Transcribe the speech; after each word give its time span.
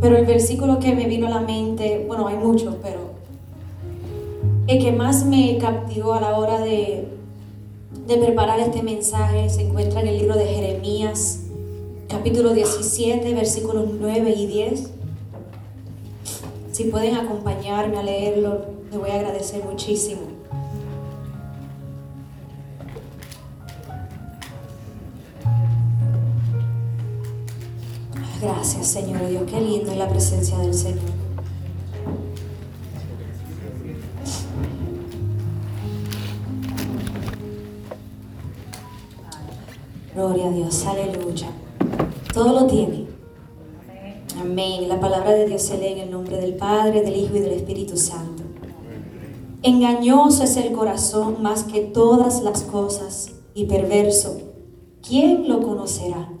Pero 0.00 0.16
el 0.16 0.26
versículo 0.26 0.78
que 0.78 0.94
me 0.94 1.06
vino 1.06 1.26
a 1.26 1.30
la 1.30 1.40
mente, 1.40 2.04
bueno, 2.06 2.28
hay 2.28 2.36
muchos, 2.36 2.76
pero 2.80 3.10
el 4.68 4.78
que 4.78 4.92
más 4.92 5.24
me 5.24 5.58
captivó 5.58 6.12
a 6.12 6.20
la 6.20 6.38
hora 6.38 6.60
de, 6.60 7.08
preparar 8.06 8.60
este 8.60 8.82
mensaje 8.82 9.50
se 9.50 9.62
encuentra 9.62 10.00
en 10.00 10.08
el 10.08 10.18
libro 10.18 10.36
de 10.36 10.46
Jeremías, 10.46 11.46
capítulo 12.08 12.54
17, 12.54 13.34
versículos 13.34 13.86
9 13.98 14.32
y 14.36 14.46
10. 14.46 14.90
Si 16.70 16.84
pueden 16.84 17.16
acompañarme 17.16 17.98
a 17.98 18.04
leerlo, 18.04 18.66
me 18.92 18.98
voy 18.98 19.10
a 19.10 19.16
agradecer 19.16 19.64
muchísimo. 19.64 20.37
Gracias, 28.40 28.86
Señor 28.86 29.28
Dios. 29.28 29.42
Qué 29.50 29.60
lindo 29.60 29.90
es 29.90 29.98
la 29.98 30.08
presencia 30.08 30.58
del 30.58 30.72
Señor. 30.72 31.00
Gloria 40.14 40.46
a 40.46 40.50
Dios, 40.50 40.86
aleluya. 40.86 41.48
Todo 42.32 42.60
lo 42.60 42.66
tiene. 42.66 43.06
Amén. 44.40 44.88
La 44.88 45.00
palabra 45.00 45.32
de 45.32 45.46
Dios 45.46 45.62
se 45.62 45.78
lee 45.78 45.88
en 45.88 45.98
el 45.98 46.10
nombre 46.12 46.36
del 46.36 46.54
Padre, 46.54 47.02
del 47.02 47.16
Hijo 47.16 47.36
y 47.36 47.40
del 47.40 47.52
Espíritu 47.52 47.96
Santo. 47.96 48.44
Engañoso 49.62 50.44
es 50.44 50.56
el 50.56 50.72
corazón 50.72 51.42
más 51.42 51.64
que 51.64 51.80
todas 51.80 52.42
las 52.42 52.62
cosas 52.62 53.32
y 53.54 53.64
perverso. 53.64 54.40
¿Quién 55.02 55.48
lo 55.48 55.60
conocerá? 55.60 56.37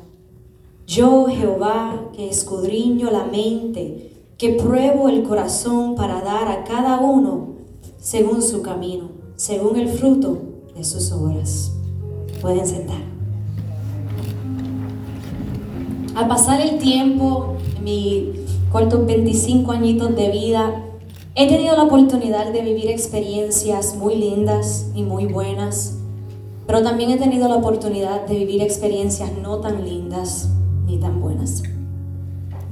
Yo, 0.88 1.26
Jehová, 1.26 2.00
que 2.16 2.30
escudriño 2.30 3.10
la 3.10 3.24
mente, 3.24 4.10
que 4.38 4.54
pruebo 4.54 5.10
el 5.10 5.22
corazón 5.22 5.94
para 5.96 6.22
dar 6.22 6.48
a 6.48 6.64
cada 6.64 6.98
uno 7.00 7.56
según 7.98 8.40
su 8.40 8.62
camino, 8.62 9.10
según 9.36 9.76
el 9.76 9.90
fruto 9.90 10.38
de 10.74 10.82
sus 10.84 11.12
obras. 11.12 11.74
Pueden 12.40 12.66
sentar. 12.66 13.02
Al 16.14 16.26
pasar 16.26 16.62
el 16.62 16.78
tiempo, 16.78 17.58
en 17.76 17.84
mis 17.84 18.22
cortos 18.72 19.04
25 19.04 19.70
añitos 19.70 20.16
de 20.16 20.30
vida, 20.30 20.86
he 21.34 21.48
tenido 21.48 21.76
la 21.76 21.82
oportunidad 21.82 22.50
de 22.50 22.62
vivir 22.62 22.88
experiencias 22.88 23.94
muy 23.94 24.16
lindas 24.16 24.90
y 24.94 25.02
muy 25.02 25.26
buenas, 25.26 25.98
pero 26.66 26.82
también 26.82 27.10
he 27.10 27.18
tenido 27.18 27.46
la 27.46 27.56
oportunidad 27.56 28.26
de 28.26 28.38
vivir 28.38 28.62
experiencias 28.62 29.32
no 29.42 29.58
tan 29.58 29.84
lindas 29.84 30.48
ni 30.88 30.98
tan 30.98 31.20
buenas. 31.20 31.62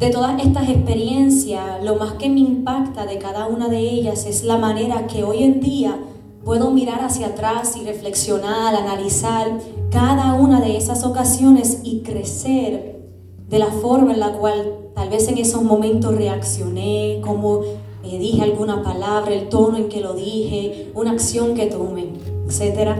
De 0.01 0.11
todas 0.11 0.43
estas 0.43 0.69
experiencias, 0.69 1.83
lo 1.85 1.97
más 1.97 2.15
que 2.15 2.29
me 2.29 2.41
impacta 2.41 3.07
de 3.07 3.19
cada 3.19 3.47
una 3.47 3.69
de 3.69 3.79
ellas 3.79 4.27
es 4.27 4.45
la 4.45 4.59
manera 4.59 5.07
que 5.07 5.23
hoy 5.23 5.45
en 5.45 5.61
día 5.61 5.97
puedo 6.45 6.71
mirar 6.71 7.03
hacia 7.03 7.29
atrás 7.29 7.77
y 7.77 7.85
reflexionar, 7.85 8.75
analizar 8.75 9.59
cada 9.91 10.35
una 10.35 10.61
de 10.61 10.77
esas 10.77 11.05
ocasiones 11.05 11.81
y 11.83 12.01
crecer 12.01 13.01
de 13.49 13.59
la 13.59 13.67
forma 13.67 14.13
en 14.13 14.21
la 14.21 14.33
cual 14.33 14.75
tal 14.95 15.09
vez 15.09 15.29
en 15.29 15.39
esos 15.39 15.63
momentos 15.63 16.15
reaccioné, 16.15 17.21
como 17.23 17.63
eh, 18.05 18.19
dije 18.19 18.43
alguna 18.43 18.83
palabra, 18.83 19.33
el 19.33 19.49
tono 19.49 19.79
en 19.79 19.89
que 19.89 20.01
lo 20.01 20.15
dije, 20.15 20.91
una 20.95 21.13
acción 21.13 21.55
que 21.55 21.67
tomé, 21.67 22.09
etc. 22.49 22.91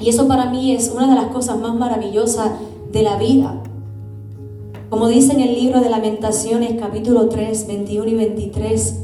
Y 0.00 0.08
eso 0.08 0.26
para 0.26 0.50
mí 0.50 0.72
es 0.72 0.90
una 0.94 1.08
de 1.08 1.14
las 1.14 1.30
cosas 1.32 1.58
más 1.58 1.74
maravillosas 1.74 2.50
de 2.92 3.02
la 3.02 3.16
vida, 3.18 3.62
como 4.90 5.06
dice 5.06 5.32
en 5.32 5.40
el 5.40 5.54
libro 5.54 5.80
de 5.80 5.88
Lamentaciones 5.88 6.74
capítulo 6.80 7.28
3, 7.28 7.68
21 7.68 8.08
y 8.08 8.14
23, 8.14 9.02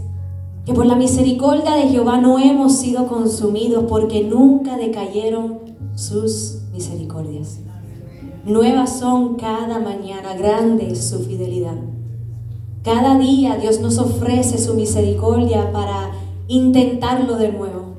que 0.67 0.75
por 0.75 0.85
la 0.85 0.97
misericordia 0.97 1.77
de 1.77 1.89
Jehová 1.89 2.21
no 2.21 2.41
hemos 2.41 2.77
sido 2.77 3.07
consumidos 3.07 3.85
porque 3.89 4.25
nunca 4.25 4.77
decayeron 4.77 5.61
sus 5.95 6.63
misericordias. 6.73 7.61
Nuevas 8.45 8.99
son 8.99 9.37
cada 9.37 9.79
mañana, 9.79 10.35
grande 10.35 10.91
es 10.91 11.05
su 11.09 11.21
fidelidad. 11.21 11.77
Cada 12.83 13.17
día 13.17 13.57
Dios 13.57 13.81
nos 13.81 13.99
ofrece 13.99 14.59
su 14.59 14.75
misericordia 14.75 15.71
para 15.71 16.11
intentarlo 16.49 17.37
de 17.37 17.53
nuevo. 17.53 17.95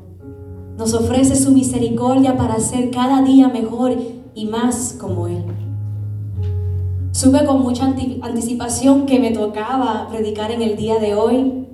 Nos 0.77 0.93
ofrece 0.93 1.37
su 1.37 1.51
misericordia 1.51 2.35
para 2.35 2.59
ser 2.59 2.91
cada 2.91 3.21
día 3.21 3.47
mejor 3.47 3.95
y 4.35 4.45
más 4.45 4.97
como 4.99 5.27
Él. 5.27 5.45
Supe 7.17 7.45
con 7.45 7.63
mucha 7.63 7.83
anticipación 8.21 9.07
que 9.07 9.19
me 9.19 9.31
tocaba 9.31 10.07
predicar 10.07 10.51
en 10.51 10.61
el 10.61 10.77
día 10.77 10.99
de 10.99 11.15
hoy 11.15 11.65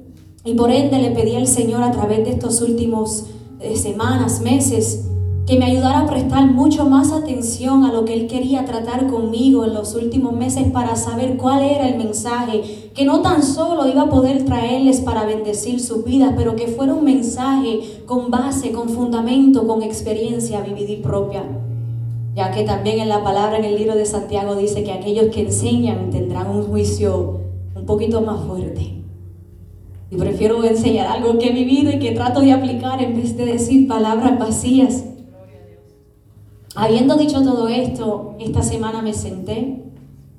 y 0.46 0.54
por 0.54 0.72
ende 0.72 1.00
le 1.00 1.12
pedí 1.12 1.36
al 1.36 1.48
Señor 1.48 1.84
a 1.84 1.92
través 1.92 2.20
de 2.20 2.32
estos 2.32 2.62
últimos 2.62 3.26
eh, 3.60 3.76
semanas, 3.76 4.40
meses, 4.40 5.06
que 5.46 5.60
me 5.60 5.66
ayudara 5.66 6.00
a 6.00 6.06
prestar 6.06 6.46
mucho 6.50 6.86
más 6.86 7.12
atención 7.12 7.84
a 7.84 7.92
lo 7.92 8.06
que 8.06 8.14
Él 8.14 8.28
quería 8.28 8.64
tratar 8.64 9.08
conmigo 9.08 9.66
en 9.66 9.74
los 9.74 9.96
últimos 9.96 10.32
meses 10.32 10.72
para 10.72 10.96
saber 10.96 11.36
cuál 11.36 11.62
era 11.62 11.90
el 11.90 11.98
mensaje, 11.98 12.92
que 12.96 13.04
no 13.04 13.22
tan 13.22 13.44
solo 13.44 13.86
iba 13.86 14.04
a 14.04 14.10
poder 14.10 14.46
traerles 14.46 15.02
para 15.02 15.26
bendecir 15.26 15.82
sus 15.82 16.06
vidas, 16.06 16.36
pero 16.38 16.56
que 16.56 16.68
fuera 16.68 16.94
un 16.94 17.04
mensaje 17.04 17.82
con 18.06 18.32
base, 18.32 18.72
con 18.72 18.88
fundamento, 18.88 19.68
con 19.68 19.84
experiencia 19.84 20.62
vivida 20.62 20.94
y 20.94 21.02
propia 21.02 21.44
ya 22.36 22.52
que 22.52 22.64
también 22.64 23.00
en 23.00 23.10
la 23.10 23.24
palabra 23.24 23.58
en 23.58 23.66
el 23.66 23.76
libro 23.76 23.96
de 23.96 24.06
Santiago 24.06 24.56
dice 24.56 24.84
que 24.84 24.92
aquellos 24.92 25.28
que 25.28 25.42
enseñan 25.42 26.10
tendrán 26.10 26.50
un 26.50 26.64
juicio 26.64 27.42
un 27.76 27.86
poquito 27.86 28.22
más 28.22 28.44
fuerte. 28.46 29.04
Y 30.10 30.16
prefiero 30.16 30.64
enseñar 30.64 31.08
algo 31.08 31.38
que 31.38 31.50
he 31.50 31.54
vivido 31.54 31.92
y 31.92 32.00
que 32.00 32.12
trato 32.12 32.42
de 32.42 32.52
aplicar 32.52 33.02
en 33.02 33.16
vez 33.16 33.38
de 33.38 33.46
decir 33.46 33.88
palabras 33.88 34.38
vacías. 34.40 35.06
Habiendo 36.76 37.18
dicho 37.18 37.44
todo 37.44 37.68
esto, 37.68 38.36
esta 38.40 38.64
semana 38.64 39.02
me 39.04 39.14
senté 39.14 39.84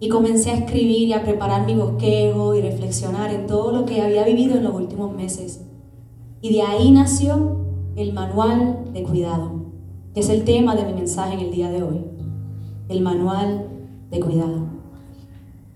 y 0.01 0.09
comencé 0.09 0.51
a 0.51 0.55
escribir 0.55 1.09
y 1.09 1.13
a 1.13 1.23
preparar 1.23 1.65
mi 1.65 1.75
bosquejo 1.75 2.57
y 2.57 2.61
reflexionar 2.61 3.33
en 3.33 3.47
todo 3.47 3.71
lo 3.71 3.85
que 3.85 4.03
había 4.03 4.25
vivido 4.25 4.57
en 4.57 4.65
los 4.65 4.75
últimos 4.75 5.15
meses. 5.15 5.61
Y 6.41 6.53
de 6.53 6.63
ahí 6.63 6.91
nació 6.91 7.59
el 7.95 8.13
manual 8.13 8.85
de 8.93 9.03
cuidado 9.05 9.64
que 10.15 10.21
es 10.21 10.29
el 10.29 10.45
tema 10.45 10.77
de 10.77 10.85
mi 10.85 10.95
mensaje 10.95 11.35
en 11.35 11.41
el 11.41 11.51
día 11.51 11.71
de 11.71 11.83
hoy, 11.83 12.01
el 12.89 13.03
manual 13.03 13.67
de 14.11 14.21
cuidado. 14.21 14.69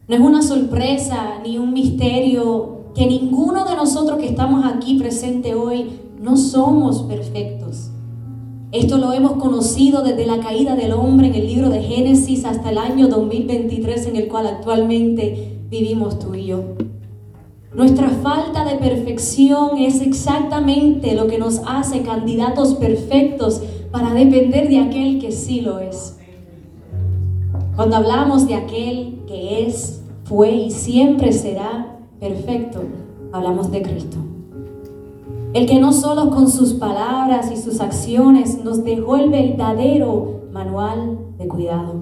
No 0.06 0.14
es 0.14 0.20
una 0.20 0.42
sorpresa 0.42 1.40
ni 1.42 1.58
un 1.58 1.72
misterio 1.72 2.92
que 2.94 3.06
ninguno 3.06 3.64
de 3.64 3.74
nosotros 3.74 4.18
que 4.18 4.28
estamos 4.28 4.64
aquí 4.64 4.98
presente 4.98 5.54
hoy 5.54 5.90
no 6.20 6.36
somos 6.36 7.02
perfectos. 7.02 7.90
Esto 8.70 8.98
lo 8.98 9.12
hemos 9.12 9.32
conocido 9.32 10.02
desde 10.02 10.26
la 10.26 10.40
caída 10.40 10.76
del 10.76 10.92
hombre 10.92 11.28
en 11.28 11.34
el 11.34 11.46
libro 11.46 11.68
de 11.68 11.82
Génesis 11.82 12.44
hasta 12.44 12.70
el 12.70 12.78
año 12.78 13.08
2023 13.08 14.06
en 14.06 14.16
el 14.16 14.28
cual 14.28 14.46
actualmente 14.46 15.58
vivimos 15.68 16.18
tú 16.18 16.34
y 16.34 16.46
yo. 16.46 16.62
Nuestra 17.74 18.08
falta 18.08 18.64
de 18.64 18.76
perfección 18.76 19.78
es 19.78 20.00
exactamente 20.00 21.14
lo 21.14 21.26
que 21.26 21.38
nos 21.38 21.60
hace 21.66 22.02
candidatos 22.02 22.74
perfectos 22.74 23.62
para 23.90 24.12
depender 24.12 24.68
de 24.68 24.80
aquel 24.80 25.18
que 25.20 25.32
sí 25.32 25.60
lo 25.60 25.78
es. 25.78 26.18
Cuando 27.76 27.96
hablamos 27.96 28.46
de 28.46 28.54
aquel 28.54 29.20
que 29.26 29.66
es, 29.66 30.02
fue 30.24 30.50
y 30.50 30.70
siempre 30.70 31.32
será 31.32 31.96
perfecto, 32.20 32.82
hablamos 33.32 33.70
de 33.70 33.82
Cristo. 33.82 34.18
El 35.54 35.66
que 35.66 35.80
no 35.80 35.92
solo 35.92 36.30
con 36.30 36.50
sus 36.50 36.74
palabras 36.74 37.50
y 37.50 37.56
sus 37.56 37.80
acciones 37.80 38.62
nos 38.62 38.84
dejó 38.84 39.16
el 39.16 39.30
verdadero 39.30 40.42
manual 40.52 41.18
de 41.38 41.48
cuidado. 41.48 41.94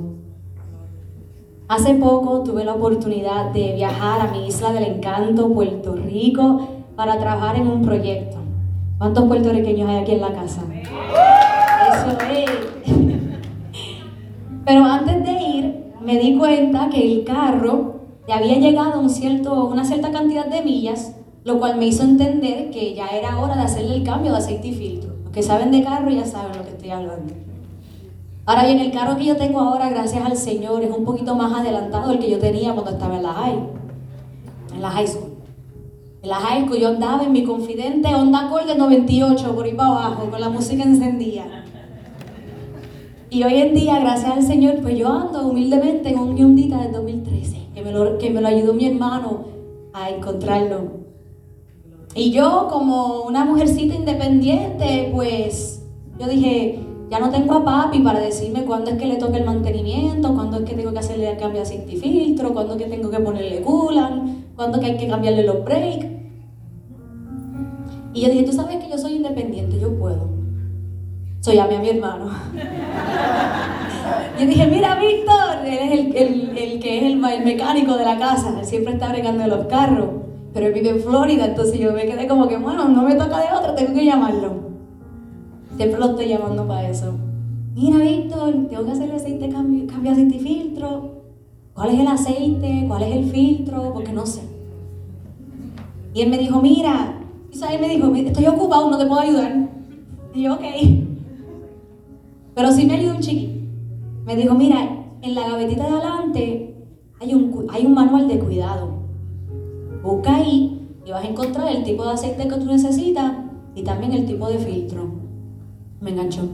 Hace 1.68 1.94
poco 1.94 2.42
tuve 2.42 2.64
la 2.64 2.74
oportunidad 2.74 3.52
de 3.52 3.74
viajar 3.74 4.20
a 4.20 4.32
mi 4.32 4.46
isla 4.46 4.72
del 4.72 4.84
encanto, 4.84 5.52
Puerto 5.52 5.94
Rico, 5.94 6.60
para 6.96 7.18
trabajar 7.18 7.56
en 7.56 7.68
un 7.68 7.82
proyecto. 7.82 8.36
¿Cuántos 8.98 9.24
puertorriqueños 9.24 9.88
hay 9.90 9.96
aquí 9.98 10.12
en 10.12 10.20
la 10.22 10.32
casa? 10.32 10.62
Pero 14.64 14.84
antes 14.84 15.24
de 15.24 15.32
ir, 15.32 15.84
me 16.00 16.18
di 16.18 16.36
cuenta 16.36 16.88
que 16.88 17.00
el 17.00 17.24
carro 17.24 17.96
ya 18.28 18.36
había 18.36 18.58
llegado 18.58 18.94
a 18.94 18.98
un 18.98 19.10
cierto, 19.10 19.66
una 19.66 19.84
cierta 19.84 20.10
cantidad 20.10 20.46
de 20.46 20.62
millas, 20.62 21.14
lo 21.44 21.58
cual 21.58 21.78
me 21.78 21.86
hizo 21.86 22.02
entender 22.02 22.70
que 22.70 22.94
ya 22.94 23.08
era 23.08 23.38
hora 23.38 23.56
de 23.56 23.62
hacerle 23.62 23.96
el 23.96 24.02
cambio 24.02 24.32
de 24.32 24.38
aceite 24.38 24.68
y 24.68 24.74
filtro. 24.74 25.14
Los 25.22 25.32
que 25.32 25.42
saben 25.42 25.70
de 25.70 25.82
carro 25.82 26.10
ya 26.10 26.24
saben 26.24 26.56
lo 26.56 26.64
que 26.64 26.70
estoy 26.70 26.90
hablando. 26.90 27.34
Ahora 28.46 28.64
bien, 28.64 28.78
el 28.78 28.92
carro 28.92 29.16
que 29.16 29.24
yo 29.24 29.36
tengo 29.36 29.58
ahora, 29.58 29.88
gracias 29.88 30.24
al 30.24 30.36
Señor, 30.36 30.82
es 30.84 30.96
un 30.96 31.04
poquito 31.04 31.34
más 31.34 31.52
adelantado 31.52 32.10
del 32.10 32.20
que 32.20 32.30
yo 32.30 32.38
tenía 32.38 32.72
cuando 32.72 32.92
estaba 32.92 33.16
en 33.16 33.22
la 33.24 33.32
high, 33.32 33.58
en 34.74 34.82
la 34.82 34.90
high 34.90 35.06
school. 35.06 35.32
En 36.22 36.30
la 36.30 36.36
high 36.36 36.64
school 36.64 36.78
yo 36.78 36.88
andaba 36.88 37.24
en 37.24 37.32
mi 37.32 37.44
confidente 37.44 38.14
Honda 38.14 38.46
Accord 38.46 38.66
de 38.66 38.76
98 38.76 39.54
por 39.54 39.64
ahí 39.64 39.74
para 39.74 39.90
abajo, 39.90 40.30
con 40.30 40.40
la 40.40 40.48
música 40.48 40.84
encendida. 40.84 41.65
Y 43.28 43.42
hoy 43.42 43.54
en 43.54 43.74
día, 43.74 43.98
gracias 43.98 44.30
al 44.30 44.42
Señor, 44.44 44.80
pues 44.82 44.96
yo 44.96 45.08
ando 45.08 45.48
humildemente 45.48 46.10
en 46.10 46.18
un 46.18 46.36
Hyundai 46.36 46.84
del 46.84 46.92
2013, 46.92 47.56
que 47.74 47.82
me, 47.82 47.90
lo, 47.90 48.18
que 48.18 48.30
me 48.30 48.40
lo 48.40 48.46
ayudó 48.46 48.72
mi 48.72 48.86
hermano 48.86 49.46
a 49.92 50.10
encontrarlo. 50.10 51.06
Y 52.14 52.30
yo, 52.30 52.68
como 52.70 53.22
una 53.22 53.44
mujercita 53.44 53.96
independiente, 53.96 55.10
pues 55.12 55.82
yo 56.20 56.28
dije, 56.28 56.78
ya 57.10 57.18
no 57.18 57.30
tengo 57.30 57.54
a 57.54 57.64
papi 57.64 57.98
para 57.98 58.20
decirme 58.20 58.64
cuándo 58.64 58.92
es 58.92 58.96
que 58.96 59.06
le 59.06 59.16
toca 59.16 59.36
el 59.38 59.44
mantenimiento, 59.44 60.32
cuándo 60.32 60.58
es 60.58 60.64
que 60.64 60.76
tengo 60.76 60.92
que 60.92 61.00
hacerle 61.00 61.32
el 61.32 61.36
cambio 61.36 61.56
de 61.56 61.62
aceite 61.62 61.94
y 61.94 61.96
filtro, 61.96 62.52
cuándo 62.52 62.74
es 62.74 62.82
que 62.84 62.88
tengo 62.88 63.10
que 63.10 63.18
ponerle 63.18 63.60
coolant, 63.62 64.54
cuándo 64.54 64.78
es 64.78 64.84
que 64.84 64.92
hay 64.92 64.98
que 64.98 65.08
cambiarle 65.08 65.42
los 65.42 65.64
brakes. 65.64 66.10
Y 68.14 68.20
yo 68.20 68.28
dije, 68.28 68.44
tú 68.44 68.52
sabes 68.52 68.76
que 68.76 68.88
yo 68.88 68.96
soy 68.96 69.14
independiente, 69.16 69.80
yo 69.80 69.98
puedo. 69.98 70.35
Soy 71.46 71.58
a 71.60 71.68
mi 71.68 71.88
hermano. 71.88 72.28
yo 74.36 74.46
dije, 74.48 74.66
mira, 74.66 74.98
Víctor, 74.98 75.64
él 75.64 75.78
es 75.78 75.92
el, 75.92 76.16
el, 76.58 76.80
que 76.80 76.98
es 76.98 77.04
el, 77.04 77.18
mecánico 77.18 77.96
de 77.96 78.04
la 78.04 78.18
casa, 78.18 78.52
él 78.58 78.66
siempre 78.66 78.94
está 78.94 79.10
bregando 79.10 79.46
los 79.46 79.66
carros, 79.66 80.08
pero 80.52 80.66
él 80.66 80.72
vive 80.72 80.88
en 80.88 80.98
Florida, 80.98 81.46
entonces 81.46 81.78
yo 81.78 81.92
me 81.92 82.04
quedé 82.04 82.26
como 82.26 82.48
que, 82.48 82.56
bueno, 82.56 82.88
no 82.88 83.02
me 83.04 83.14
toca 83.14 83.38
de 83.38 83.56
otro, 83.56 83.76
tengo 83.76 83.94
que 83.94 84.04
llamarlo. 84.04 84.54
Siempre 85.76 86.00
lo 86.00 86.06
estoy 86.06 86.26
llamando 86.30 86.66
para 86.66 86.88
eso. 86.88 87.14
Mira, 87.76 87.98
Víctor, 87.98 88.52
tengo 88.68 88.84
que 88.84 88.90
hacer 88.90 89.08
el 89.08 89.14
aceite, 89.14 89.48
cambio, 89.48 89.86
cambio 89.86 90.10
aceite 90.10 90.34
y 90.38 90.40
filtro. 90.40 91.12
¿Cuál 91.74 91.90
es 91.90 92.00
el 92.00 92.08
aceite? 92.08 92.84
¿Cuál 92.88 93.04
es 93.04 93.16
el 93.18 93.30
filtro? 93.30 93.92
Porque 93.94 94.12
no 94.12 94.26
sé. 94.26 94.42
Y 96.12 96.22
él 96.22 96.28
me 96.28 96.38
dijo, 96.38 96.60
mira, 96.60 97.20
y 97.52 97.56
sabes, 97.56 97.80
me 97.80 97.88
dijo, 97.88 98.12
estoy 98.16 98.48
ocupado, 98.48 98.90
no 98.90 98.98
te 98.98 99.06
puedo 99.06 99.20
ayudar. 99.20 99.68
Y 100.34 100.42
yo, 100.42 100.54
ok. 100.54 101.05
Pero 102.56 102.72
sí 102.72 102.86
me 102.86 102.94
ayudó 102.94 103.16
un 103.16 103.20
chiqui. 103.20 103.68
Me 104.24 104.34
dijo, 104.34 104.54
mira, 104.54 104.78
en 105.20 105.34
la 105.34 105.46
gavetita 105.46 105.86
de 105.86 105.90
adelante 105.90 106.74
hay 107.20 107.34
un, 107.34 107.66
hay 107.68 107.84
un 107.84 107.92
manual 107.92 108.26
de 108.28 108.38
cuidado. 108.38 108.88
Busca 110.02 110.36
ahí 110.36 110.88
y 111.04 111.10
vas 111.10 111.22
a 111.22 111.28
encontrar 111.28 111.68
el 111.68 111.84
tipo 111.84 112.02
de 112.02 112.12
aceite 112.12 112.48
que 112.48 112.56
tú 112.56 112.64
necesitas 112.64 113.30
y 113.74 113.82
también 113.82 114.14
el 114.14 114.24
tipo 114.24 114.48
de 114.48 114.56
filtro 114.56 115.06
me 116.00 116.12
enganchó. 116.12 116.48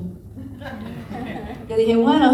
Yo 1.71 1.77
dije, 1.77 1.95
bueno, 1.95 2.33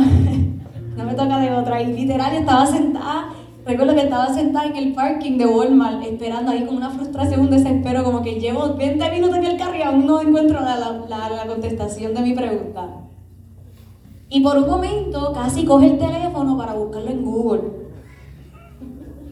no 0.96 1.04
me 1.04 1.12
toca 1.12 1.38
de 1.38 1.52
otra. 1.52 1.82
Y 1.82 1.92
literal 1.92 2.36
estaba 2.36 2.64
sentada, 2.64 3.34
recuerdo 3.66 3.94
que 3.94 4.04
estaba 4.04 4.32
sentada 4.32 4.64
en 4.64 4.76
el 4.76 4.94
parking 4.94 5.36
de 5.36 5.44
Walmart, 5.44 6.02
esperando 6.04 6.52
ahí 6.52 6.64
con 6.64 6.78
una 6.78 6.88
frustración, 6.88 7.40
un 7.40 7.50
desespero, 7.50 8.02
como 8.02 8.22
que 8.22 8.40
llevo 8.40 8.76
20 8.76 9.10
minutos 9.10 9.36
en 9.36 9.44
el 9.44 9.58
carro 9.58 9.76
y 9.76 9.82
aún 9.82 10.06
no 10.06 10.22
encuentro 10.22 10.58
la, 10.58 10.78
la, 11.06 11.28
la 11.28 11.46
contestación 11.46 12.14
de 12.14 12.22
mi 12.22 12.32
pregunta. 12.32 13.07
Y 14.30 14.40
por 14.40 14.58
un 14.58 14.68
momento 14.68 15.32
casi 15.32 15.64
coge 15.64 15.92
el 15.92 15.98
teléfono 15.98 16.56
para 16.56 16.74
buscarlo 16.74 17.10
en 17.10 17.24
Google, 17.24 17.62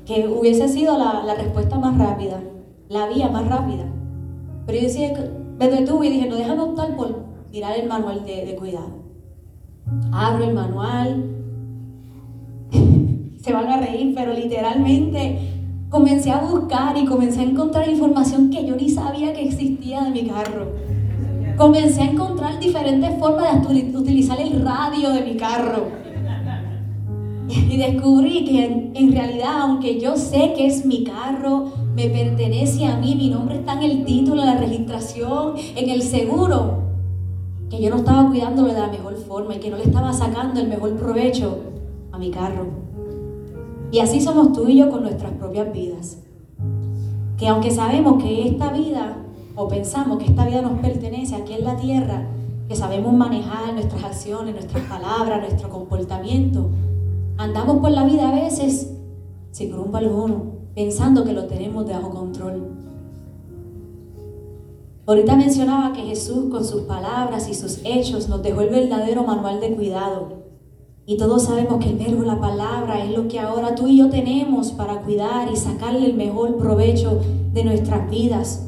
que 0.06 0.26
hubiese 0.26 0.68
sido 0.68 0.96
la, 0.96 1.22
la 1.24 1.34
respuesta 1.34 1.78
más 1.78 1.98
rápida, 1.98 2.40
la 2.88 3.08
vía 3.08 3.28
más 3.28 3.46
rápida. 3.48 3.84
Pero 4.66 4.78
yo 4.78 4.84
decía, 4.84 5.12
me 5.58 5.68
detuve 5.68 6.06
y 6.06 6.10
dije, 6.10 6.28
no, 6.28 6.36
déjame 6.36 6.62
optar 6.62 6.96
por 6.96 7.24
tirar 7.50 7.78
el 7.78 7.88
manual 7.88 8.24
de, 8.24 8.54
cuidado. 8.56 9.04
Abro 10.12 10.44
el 10.44 10.54
manual, 10.54 11.24
se 13.40 13.52
van 13.52 13.68
a 13.68 13.78
reír, 13.78 14.12
pero 14.14 14.32
literalmente 14.32 15.38
comencé 15.88 16.32
a 16.32 16.40
buscar 16.40 16.96
y 16.96 17.06
comencé 17.06 17.40
a 17.40 17.44
encontrar 17.44 17.88
información 17.88 18.50
que 18.50 18.66
yo 18.66 18.76
ni 18.76 18.88
sabía 18.88 19.32
que 19.32 19.46
existía 19.46 20.04
de 20.04 20.10
mi 20.10 20.28
carro. 20.28 20.66
Comencé 21.56 22.02
a 22.02 22.10
encontrar 22.10 22.60
diferentes 22.60 23.18
formas 23.18 23.66
de 23.66 23.96
utilizar 23.96 24.38
el 24.38 24.62
radio 24.62 25.10
de 25.10 25.22
mi 25.22 25.36
carro. 25.36 25.84
Y 27.48 27.76
descubrí 27.78 28.44
que 28.44 28.90
en, 28.94 29.12
realidad, 29.12 29.60
aunque 29.62 29.98
yo 29.98 30.16
sé 30.16 30.52
que 30.54 30.66
es 30.66 30.84
mi 30.84 31.04
carro, 31.04 31.72
me 31.94 32.08
pertenece 32.08 32.84
a 32.84 32.96
mí, 32.98 33.14
mi 33.14 33.30
nombre 33.30 33.56
está 33.56 33.72
en 33.74 33.82
el 33.84 34.04
título, 34.04 34.42
en 34.42 34.48
la 34.48 34.58
registración, 34.58 35.54
en 35.76 35.88
el 35.88 36.02
seguro, 36.02 36.82
que 37.70 37.80
yo 37.80 37.88
no 37.88 37.96
estaba 37.96 38.28
cuidándolo 38.28 38.74
de 38.74 38.80
la 38.80 38.88
mejor 38.88 39.16
forma 39.16 39.54
y 39.54 39.58
que 39.58 39.70
no 39.70 39.78
le 39.78 39.84
estaba 39.84 40.12
sacando 40.12 40.60
el 40.60 40.68
mejor 40.68 40.94
provecho 40.96 41.58
a 42.12 42.18
mi 42.18 42.30
carro. 42.30 42.66
Y 43.92 44.00
así 44.00 44.20
somos 44.20 44.52
tú 44.52 44.68
y 44.68 44.76
yo 44.78 44.90
con 44.90 45.02
nuestras 45.02 45.32
propias 45.32 45.72
vidas. 45.72 46.18
Que 47.38 47.48
aunque 47.48 47.70
sabemos 47.70 48.22
que 48.22 48.48
esta 48.48 48.72
vida, 48.72 49.25
o 49.56 49.68
pensamos 49.68 50.18
que 50.18 50.26
esta 50.26 50.46
vida 50.46 50.62
nos 50.62 50.78
pertenece 50.78 51.34
aquí 51.34 51.54
en 51.54 51.64
la 51.64 51.76
tierra, 51.76 52.28
que 52.68 52.76
sabemos 52.76 53.12
manejar 53.14 53.72
nuestras 53.72 54.04
acciones, 54.04 54.54
nuestras 54.54 54.84
palabras, 54.84 55.40
nuestro 55.40 55.70
comportamiento, 55.70 56.70
andamos 57.38 57.78
por 57.78 57.90
la 57.90 58.04
vida 58.04 58.28
a 58.28 58.34
veces 58.34 58.92
sin 59.50 59.72
rumbo 59.72 59.96
alguno, 59.96 60.52
pensando 60.74 61.24
que 61.24 61.32
lo 61.32 61.46
tenemos 61.46 61.88
bajo 61.88 62.10
control. 62.10 62.68
Ahorita 65.06 65.36
mencionaba 65.36 65.92
que 65.92 66.02
Jesús 66.02 66.50
con 66.50 66.64
sus 66.64 66.82
palabras 66.82 67.48
y 67.48 67.54
sus 67.54 67.80
hechos 67.84 68.28
nos 68.28 68.42
dejó 68.42 68.60
el 68.60 68.70
verdadero 68.70 69.22
manual 69.22 69.60
de 69.60 69.74
cuidado. 69.74 70.44
Y 71.06 71.16
todos 71.16 71.44
sabemos 71.44 71.82
que 71.82 71.90
el 71.90 71.96
verbo, 71.96 72.24
la 72.24 72.40
palabra, 72.40 73.02
es 73.04 73.16
lo 73.16 73.28
que 73.28 73.38
ahora 73.38 73.76
tú 73.76 73.86
y 73.86 73.98
yo 73.98 74.10
tenemos 74.10 74.72
para 74.72 75.00
cuidar 75.02 75.50
y 75.50 75.56
sacarle 75.56 76.04
el 76.04 76.14
mejor 76.14 76.56
provecho 76.56 77.20
de 77.54 77.64
nuestras 77.64 78.10
vidas. 78.10 78.65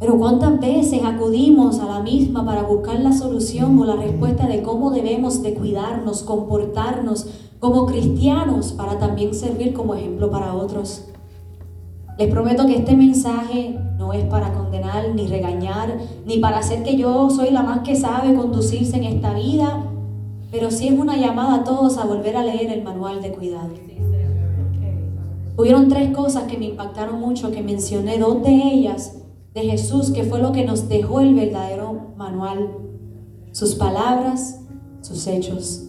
Pero 0.00 0.16
cuántas 0.16 0.60
veces 0.60 1.02
acudimos 1.04 1.80
a 1.80 1.86
la 1.86 2.00
misma 2.00 2.44
para 2.44 2.62
buscar 2.62 3.00
la 3.00 3.12
solución 3.12 3.76
o 3.80 3.84
la 3.84 3.96
respuesta 3.96 4.46
de 4.46 4.62
cómo 4.62 4.92
debemos 4.92 5.42
de 5.42 5.54
cuidarnos, 5.54 6.22
comportarnos 6.22 7.26
como 7.58 7.86
cristianos 7.86 8.72
para 8.72 8.98
también 8.98 9.34
servir 9.34 9.72
como 9.72 9.94
ejemplo 9.94 10.30
para 10.30 10.54
otros. 10.54 11.04
Les 12.16 12.30
prometo 12.30 12.66
que 12.66 12.76
este 12.76 12.96
mensaje 12.96 13.76
no 13.98 14.12
es 14.12 14.24
para 14.24 14.52
condenar 14.52 15.14
ni 15.16 15.26
regañar, 15.26 15.98
ni 16.24 16.38
para 16.38 16.58
hacer 16.58 16.84
que 16.84 16.96
yo 16.96 17.28
soy 17.30 17.50
la 17.50 17.64
más 17.64 17.80
que 17.80 17.96
sabe 17.96 18.34
conducirse 18.34 18.96
en 18.96 19.04
esta 19.04 19.34
vida, 19.34 19.84
pero 20.52 20.70
sí 20.70 20.88
es 20.88 20.98
una 20.98 21.16
llamada 21.16 21.56
a 21.56 21.64
todos 21.64 21.98
a 21.98 22.04
volver 22.04 22.36
a 22.36 22.44
leer 22.44 22.70
el 22.70 22.84
manual 22.84 23.20
de 23.20 23.32
cuidado. 23.32 23.70
Hubieron 25.56 25.88
tres 25.88 26.16
cosas 26.16 26.44
que 26.44 26.56
me 26.56 26.66
impactaron 26.66 27.20
mucho, 27.20 27.50
que 27.50 27.62
mencioné, 27.62 28.18
dos 28.18 28.44
de 28.44 28.52
ellas 28.52 29.17
de 29.54 29.62
Jesús, 29.62 30.10
que 30.10 30.24
fue 30.24 30.40
lo 30.40 30.52
que 30.52 30.64
nos 30.64 30.88
dejó 30.88 31.20
el 31.20 31.34
verdadero 31.34 32.12
manual, 32.16 32.70
sus 33.52 33.74
palabras, 33.74 34.60
sus 35.00 35.26
hechos. 35.26 35.84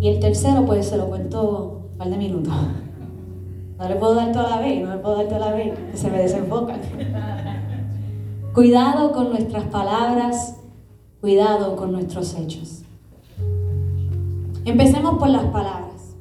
Y 0.00 0.08
el 0.08 0.20
tercero, 0.20 0.64
pues 0.66 0.86
se 0.86 0.96
lo 0.96 1.08
cuento 1.08 1.88
un 1.92 1.98
par 1.98 2.10
de 2.10 2.16
minutos. 2.16 2.52
No 3.78 3.88
le 3.88 3.96
puedo 3.96 4.14
dar 4.14 4.30
toda 4.32 4.50
la 4.50 4.60
vez, 4.60 4.82
no 4.82 4.94
le 4.94 4.98
puedo 4.98 5.16
dar 5.16 5.26
toda 5.28 5.38
la 5.38 5.52
vez, 5.52 5.72
se 5.94 6.10
me 6.10 6.18
desenfocan. 6.18 6.80
cuidado 8.54 9.12
con 9.12 9.30
nuestras 9.30 9.64
palabras, 9.64 10.56
cuidado 11.20 11.76
con 11.76 11.92
nuestros 11.92 12.34
hechos. 12.34 12.82
Empecemos 14.64 15.18
por 15.18 15.30
las 15.30 15.44
palabras. 15.44 16.14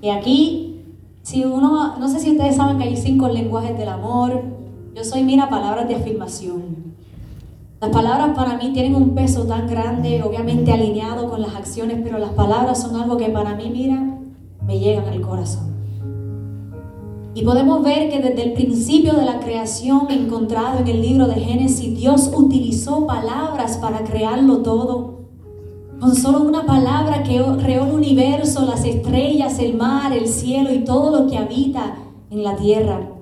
Y 0.00 0.10
aquí, 0.10 0.84
si 1.22 1.44
uno, 1.44 1.98
no 1.98 2.08
sé 2.08 2.20
si 2.20 2.30
ustedes 2.30 2.56
saben 2.56 2.78
que 2.78 2.84
hay 2.84 2.96
cinco 2.96 3.28
lenguajes 3.28 3.76
del 3.76 3.88
amor, 3.88 4.42
yo 4.94 5.02
soy, 5.02 5.24
mira, 5.24 5.48
palabras 5.48 5.88
de 5.88 5.96
afirmación. 5.96 6.94
Las 7.80 7.90
palabras 7.90 8.36
para 8.36 8.56
mí 8.56 8.72
tienen 8.72 8.94
un 8.94 9.14
peso 9.14 9.44
tan 9.44 9.66
grande, 9.66 10.22
obviamente 10.22 10.72
alineado 10.72 11.28
con 11.28 11.42
las 11.42 11.54
acciones, 11.56 11.98
pero 12.02 12.18
las 12.18 12.30
palabras 12.30 12.80
son 12.80 12.94
algo 12.96 13.16
que 13.16 13.28
para 13.28 13.56
mí, 13.56 13.70
mira, 13.70 14.20
me 14.64 14.78
llegan 14.78 15.08
al 15.08 15.20
corazón. 15.20 15.74
Y 17.34 17.42
podemos 17.42 17.82
ver 17.82 18.08
que 18.08 18.20
desde 18.20 18.44
el 18.44 18.52
principio 18.52 19.14
de 19.14 19.24
la 19.24 19.40
creación 19.40 20.06
encontrado 20.10 20.78
en 20.78 20.86
el 20.86 21.02
libro 21.02 21.26
de 21.26 21.40
Génesis, 21.40 21.98
Dios 21.98 22.30
utilizó 22.32 23.04
palabras 23.06 23.76
para 23.78 24.04
crearlo 24.04 24.58
todo. 24.58 25.24
Con 25.98 26.14
solo 26.14 26.42
una 26.42 26.64
palabra 26.64 27.24
que 27.24 27.42
creó 27.60 27.86
el 27.86 27.92
universo, 27.92 28.64
las 28.64 28.84
estrellas, 28.84 29.58
el 29.58 29.74
mar, 29.74 30.12
el 30.12 30.28
cielo 30.28 30.72
y 30.72 30.84
todo 30.84 31.20
lo 31.20 31.28
que 31.28 31.36
habita 31.36 31.96
en 32.30 32.44
la 32.44 32.54
tierra. 32.54 33.13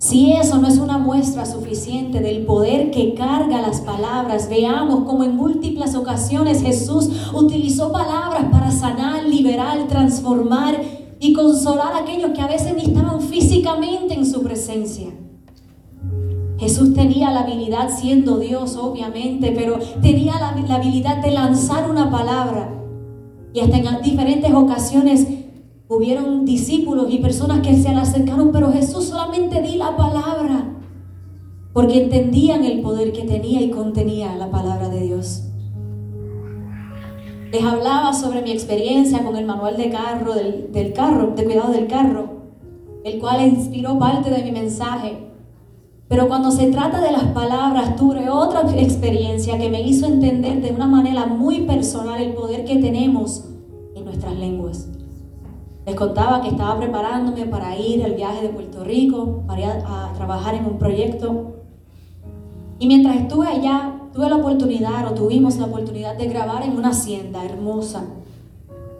Si 0.00 0.32
eso 0.32 0.56
no 0.56 0.66
es 0.66 0.78
una 0.78 0.96
muestra 0.96 1.44
suficiente 1.44 2.20
del 2.20 2.46
poder 2.46 2.90
que 2.90 3.12
carga 3.12 3.60
las 3.60 3.82
palabras, 3.82 4.48
veamos 4.48 5.04
cómo 5.04 5.24
en 5.24 5.36
múltiples 5.36 5.94
ocasiones 5.94 6.62
Jesús 6.62 7.10
utilizó 7.34 7.92
palabras 7.92 8.46
para 8.50 8.70
sanar, 8.70 9.24
liberar, 9.24 9.86
transformar 9.88 10.80
y 11.18 11.34
consolar 11.34 11.92
a 11.92 11.98
aquellos 11.98 12.30
que 12.30 12.40
a 12.40 12.46
veces 12.46 12.74
ni 12.76 12.84
estaban 12.84 13.20
físicamente 13.20 14.14
en 14.14 14.24
su 14.24 14.42
presencia. 14.42 15.08
Jesús 16.56 16.94
tenía 16.94 17.30
la 17.30 17.40
habilidad, 17.40 17.90
siendo 17.94 18.38
Dios 18.38 18.76
obviamente, 18.76 19.52
pero 19.54 19.78
tenía 20.00 20.32
la, 20.40 20.76
habilidad 20.76 21.22
de 21.22 21.32
lanzar 21.32 21.90
una 21.90 22.10
palabra. 22.10 22.74
Y 23.52 23.60
hasta 23.60 23.76
en 23.76 24.00
diferentes 24.00 24.50
ocasiones 24.54 25.26
hubieron 25.90 26.44
discípulos 26.44 27.08
y 27.10 27.18
personas 27.18 27.66
que 27.66 27.76
se 27.76 27.88
le 27.88 28.00
acercaron, 28.00 28.52
pero 28.52 28.72
Jesús 28.72 29.06
solamente 29.06 29.60
di 29.60 29.76
la 29.76 29.96
palabra, 29.96 30.78
porque 31.72 32.04
entendían 32.04 32.64
el 32.64 32.80
poder 32.80 33.12
que 33.12 33.24
tenía 33.24 33.60
y 33.60 33.70
contenía 33.70 34.36
la 34.36 34.50
palabra 34.50 34.88
de 34.88 35.00
Dios. 35.00 35.42
les 37.52 37.64
hablaba 37.64 38.12
sobre 38.12 38.42
mi 38.42 38.52
experiencia 38.52 39.24
con 39.24 39.34
el 39.34 39.44
manual 39.44 39.76
de 39.76 39.90
carro, 39.90 40.34
del, 40.34 40.70
del 40.70 40.92
carro, 40.92 41.32
de 41.34 41.44
cuidado 41.44 41.72
del 41.72 41.88
carro, 41.88 42.28
el 43.02 43.18
cual 43.18 43.44
inspiró 43.44 43.98
parte 43.98 44.30
de 44.30 44.44
mi 44.44 44.52
mensaje. 44.52 45.26
Pero 46.06 46.28
cuando 46.28 46.52
se 46.52 46.70
trata 46.70 47.00
de 47.00 47.10
las 47.10 47.24
palabras, 47.32 47.96
tuve 47.96 48.30
otra 48.30 48.62
experiencia 48.80 49.58
que 49.58 49.68
me 49.68 49.82
hizo 49.82 50.06
entender 50.06 50.62
de 50.62 50.70
una 50.72 50.86
manera 50.86 51.26
muy 51.26 51.62
personal 51.62 52.22
el 52.22 52.34
poder 52.34 52.64
que 52.64 52.76
tenemos 52.76 53.46
en 53.96 54.04
nuestras 54.04 54.36
lenguas. 54.36 54.89
Les 55.86 55.94
contaba 55.94 56.42
que 56.42 56.48
estaba 56.48 56.78
preparándome 56.78 57.46
para 57.46 57.76
ir 57.76 58.04
al 58.04 58.12
viaje 58.12 58.42
de 58.42 58.48
Puerto 58.50 58.84
Rico, 58.84 59.42
para 59.46 59.60
ir 59.60 59.66
a, 59.66 60.12
trabajar 60.14 60.54
en 60.54 60.66
un 60.66 60.78
proyecto. 60.78 61.56
Y 62.78 62.86
mientras 62.86 63.16
estuve 63.16 63.46
allá, 63.46 63.94
tuve 64.12 64.28
la 64.28 64.36
oportunidad, 64.36 65.10
o 65.10 65.14
tuvimos 65.14 65.56
la 65.56 65.66
oportunidad 65.66 66.16
de 66.16 66.26
grabar 66.26 66.62
en 66.62 66.76
una 66.76 66.90
hacienda 66.90 67.44
hermosa, 67.44 68.04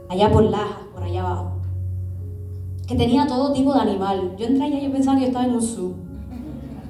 allá 0.09 0.31
por 0.31 0.45
Laja, 0.45 0.81
por 0.95 1.03
allá 1.03 1.21
abajo, 1.21 1.53
que 2.87 2.95
tenía 2.95 3.27
todo 3.27 3.53
tipo 3.53 3.73
de 3.75 3.81
animal. 3.81 4.35
Yo 4.39 4.47
entré 4.47 4.65
allá 4.65 4.81
y 4.81 4.89
pensaba 4.89 5.17
que 5.17 5.23
yo 5.23 5.29
estaba 5.29 5.47
en 5.47 5.55
un 5.55 5.63
zoo 5.63 5.95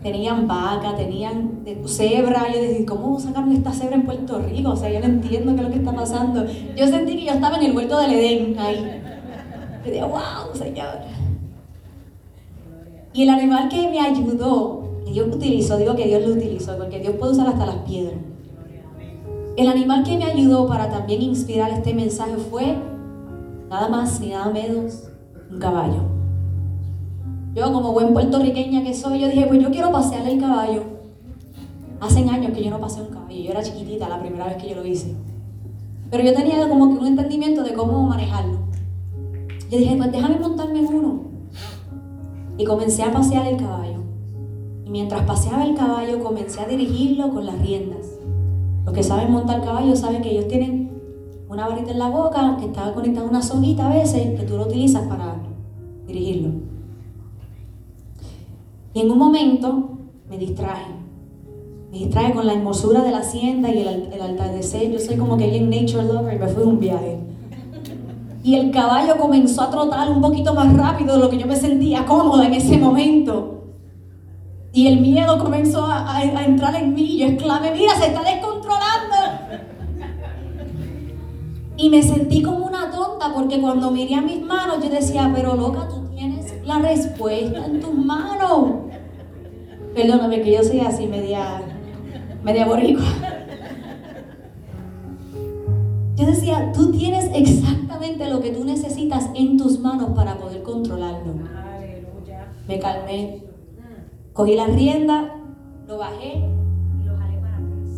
tenían 0.03 0.49
vaca, 0.49 0.97
tenían 0.97 1.61
cebra. 1.87 2.53
Yo 2.53 2.61
decía, 2.61 2.87
¿cómo 2.87 3.19
sacaron 3.19 3.53
esta 3.53 3.73
cebra 3.73 3.97
en 3.97 4.05
Puerto 4.05 4.39
Rico? 4.39 4.71
O 4.71 4.77
sea, 4.77 4.91
yo 4.91 5.01
no 5.01 5.07
entiendo 5.07 5.53
qué 5.55 5.61
es 5.61 5.67
lo 5.67 5.73
que 5.73 5.79
está 5.79 5.93
pasando. 5.93 6.47
Yo 6.77 6.87
sentí 6.87 7.17
que 7.17 7.27
yo 7.27 7.33
estaba 7.33 7.57
en 7.59 7.65
el 7.65 7.77
huerto 7.77 7.99
del 7.99 8.13
Edén 8.13 8.59
ahí. 8.59 9.03
Yo 9.87 10.09
wow, 10.09 10.55
Señor. 10.55 10.99
Y 13.13 13.23
el 13.23 13.31
animal 13.31 13.69
que 13.69 13.89
me 13.89 14.01
ayudó, 14.01 15.01
que 15.05 15.13
Dios 15.13 15.35
utilizó, 15.35 15.77
digo 15.79 15.97
que 15.97 16.07
Dios 16.07 16.27
lo 16.27 16.35
utilizó, 16.35 16.77
porque 16.77 17.01
Dios 17.01 17.15
puede 17.17 17.33
usar 17.33 17.49
hasta 17.49 17.67
las 17.67 17.77
piedras. 17.77 18.19
El 19.57 19.69
animal 19.69 20.05
que 20.05 20.17
me 20.17 20.25
ayudó 20.25 20.67
para 20.69 20.91
también 20.91 21.23
inspirar 21.23 21.71
este 21.71 21.93
mensaje 21.93 22.37
fue 22.37 22.77
nada 23.69 23.89
más 23.89 24.21
ni 24.21 24.29
nada 24.29 24.51
menos 24.51 25.09
un 25.51 25.59
caballo. 25.59 26.03
Yo 27.55 27.73
como 27.73 27.93
buen 27.93 28.13
puertorriqueña 28.13 28.85
que 28.85 28.95
soy, 28.95 29.21
yo 29.21 29.29
dije, 29.29 29.47
pues 29.47 29.61
yo 29.61 29.71
quiero 29.71 29.91
pasear 29.91 30.29
el 30.29 30.39
caballo. 30.39 30.85
Hace 32.01 32.21
años 32.21 32.53
que 32.53 32.63
yo 32.63 32.71
no 32.71 32.81
pasé 32.81 33.03
un 33.03 33.09
caballo, 33.09 33.41
yo 33.43 33.51
era 33.51 33.63
chiquitita 33.63 34.09
la 34.09 34.21
primera 34.21 34.47
vez 34.47 34.57
que 34.57 34.69
yo 34.69 34.77
lo 34.77 34.87
hice. 34.87 35.17
Pero 36.11 36.23
yo 36.23 36.33
tenía 36.33 36.69
como 36.69 36.89
que 36.89 37.01
un 37.01 37.07
entendimiento 37.09 37.63
de 37.63 37.73
cómo 37.75 38.07
manejarlo. 38.07 38.70
Yo 39.71 39.79
dije, 39.79 39.97
pues 39.97 40.11
déjame 40.11 40.41
montarme 40.41 40.81
en 40.81 40.87
uno. 40.87 41.21
Y 42.59 42.65
comencé 42.65 43.05
a 43.05 43.13
pasear 43.13 43.47
el 43.47 43.57
caballo. 43.57 44.01
Y 44.85 44.91
mientras 44.91 45.23
paseaba 45.23 45.65
el 45.65 45.77
caballo, 45.77 46.19
comencé 46.25 46.61
a 46.61 46.67
dirigirlo 46.67 47.31
con 47.31 47.47
las 47.47 47.57
riendas. 47.61 48.19
Los 48.85 48.93
que 48.93 49.05
saben 49.05 49.31
montar 49.31 49.63
caballo 49.63 49.95
saben 49.95 50.23
que 50.23 50.33
ellos 50.33 50.49
tienen 50.49 50.91
una 51.49 51.69
varita 51.69 51.93
en 51.93 52.01
la 52.01 52.09
boca 52.09 52.57
que 52.59 52.67
está 52.67 52.93
conectada 52.93 53.27
a 53.27 53.31
una 53.31 53.43
soguita 53.43 53.87
a 53.87 53.95
veces 53.95 54.39
que 54.41 54.45
tú 54.45 54.57
lo 54.57 54.65
utilizas 54.65 55.07
para 55.07 55.37
dirigirlo. 56.09 56.51
Y 58.93 59.01
en 59.01 59.11
un 59.13 59.19
momento 59.19 59.91
me 60.29 60.37
distraje. 60.37 60.91
Me 61.93 61.99
distraje 61.99 62.33
con 62.33 62.45
la 62.45 62.55
hermosura 62.55 63.05
de 63.05 63.13
la 63.13 63.19
hacienda 63.19 63.73
y 63.73 63.79
el, 63.79 64.13
el 64.13 64.21
atardecer. 64.21 64.91
Yo 64.91 64.99
soy 64.99 65.17
como 65.17 65.37
que 65.37 65.49
bien 65.49 65.71
nature 65.71 66.03
lover 66.03 66.35
y 66.35 66.39
me 66.41 66.49
fui 66.49 66.65
de 66.65 66.69
un 66.69 66.81
viaje. 66.81 67.30
Y 68.43 68.55
el 68.55 68.71
caballo 68.71 69.19
comenzó 69.19 69.63
a 69.63 69.71
trotar 69.71 70.11
un 70.11 70.21
poquito 70.21 70.55
más 70.55 70.75
rápido 70.75 71.15
de 71.15 71.21
lo 71.21 71.31
que 71.31 71.39
yo 71.39 71.47
me 71.47 71.57
sentía 71.57 72.07
cómoda 72.07 72.47
en 72.47 72.55
ese 72.55 72.79
momento. 72.79 73.65
Y 74.73 74.87
el 74.87 75.01
miedo 75.01 75.39
comenzó 75.39 75.87
a, 75.87 76.23
entrar 76.23 76.75
en 76.77 76.95
mí. 76.95 77.19
Yo 77.19 77.27
exclamé, 77.27 77.73
mira, 77.73 77.95
se 77.97 78.07
está 78.07 78.23
descontrolando. 78.23 79.17
Y 81.77 81.91
me 81.91 82.03
sentí 82.03 82.43
como 82.43 82.67
una 82.67 82.91
tonta 82.91 83.33
porque 83.35 83.61
cuando 83.61 83.91
miré 83.91 84.15
a 84.15 84.21
mis 84.21 84.41
manos 84.43 84.83
yo 84.83 84.91
decía, 84.91 85.31
pero 85.35 85.57
loca, 85.57 85.89
tú 85.89 86.07
tienes 86.15 86.55
la 86.65 86.79
respuesta 86.79 87.67
en 87.67 87.81
tus 87.81 87.95
manos. 87.95 88.71
Perdóname 89.95 90.41
que 90.43 90.53
yo 90.53 90.63
soy 90.63 90.81
así, 90.81 91.07
media, 91.07 91.63
media 92.43 92.67
boricua. 92.67 93.30
Yo 96.21 96.27
decía, 96.27 96.71
tú 96.75 96.93
tienes 96.93 97.31
exactamente 97.33 98.29
lo 98.29 98.43
que 98.43 98.51
tú 98.51 98.63
necesitas 98.63 99.31
en 99.35 99.57
tus 99.57 99.81
manos 99.81 100.11
para 100.15 100.37
poder 100.37 100.63
controlarlo. 100.63 101.33
Me 102.69 102.79
calmé, 102.79 103.43
cogí 104.35 104.55
la 104.55 104.67
rienda, 104.67 105.35
lo 105.89 105.97
bajé 105.97 106.45
y 107.01 107.07
lo 107.07 107.17
jalé 107.17 107.39
para 107.39 107.55
atrás. 107.55 107.89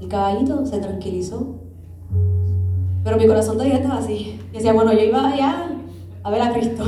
El 0.00 0.06
caballito 0.06 0.64
se 0.64 0.78
tranquilizó. 0.78 1.56
Pero 3.02 3.16
mi 3.16 3.26
corazón 3.26 3.54
todavía 3.54 3.78
estaba 3.78 3.98
así. 3.98 4.38
Y 4.52 4.56
decía, 4.56 4.72
bueno, 4.72 4.92
yo 4.92 5.00
iba 5.00 5.28
allá 5.28 5.68
a 6.22 6.30
ver 6.30 6.42
a 6.42 6.52
Cristo. 6.52 6.84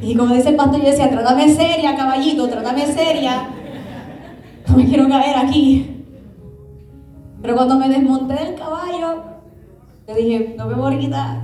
Y 0.00 0.14
como 0.14 0.32
dice 0.32 0.50
el 0.50 0.56
pastor, 0.56 0.80
yo 0.80 0.90
decía, 0.90 1.10
trátame 1.10 1.52
seria, 1.52 1.96
caballito, 1.96 2.48
trátame 2.48 2.86
seria. 2.86 3.48
No 4.68 4.76
me 4.76 4.86
quiero 4.86 5.08
caer 5.08 5.36
aquí. 5.38 5.97
Pero 7.40 7.54
cuando 7.54 7.76
me 7.76 7.88
desmonté 7.88 8.34
del 8.34 8.54
caballo, 8.54 9.22
le 10.06 10.14
dije, 10.14 10.54
no 10.56 10.66
me 10.66 10.74
voy 10.74 10.94
a 10.94 10.98
quitar. 10.98 11.40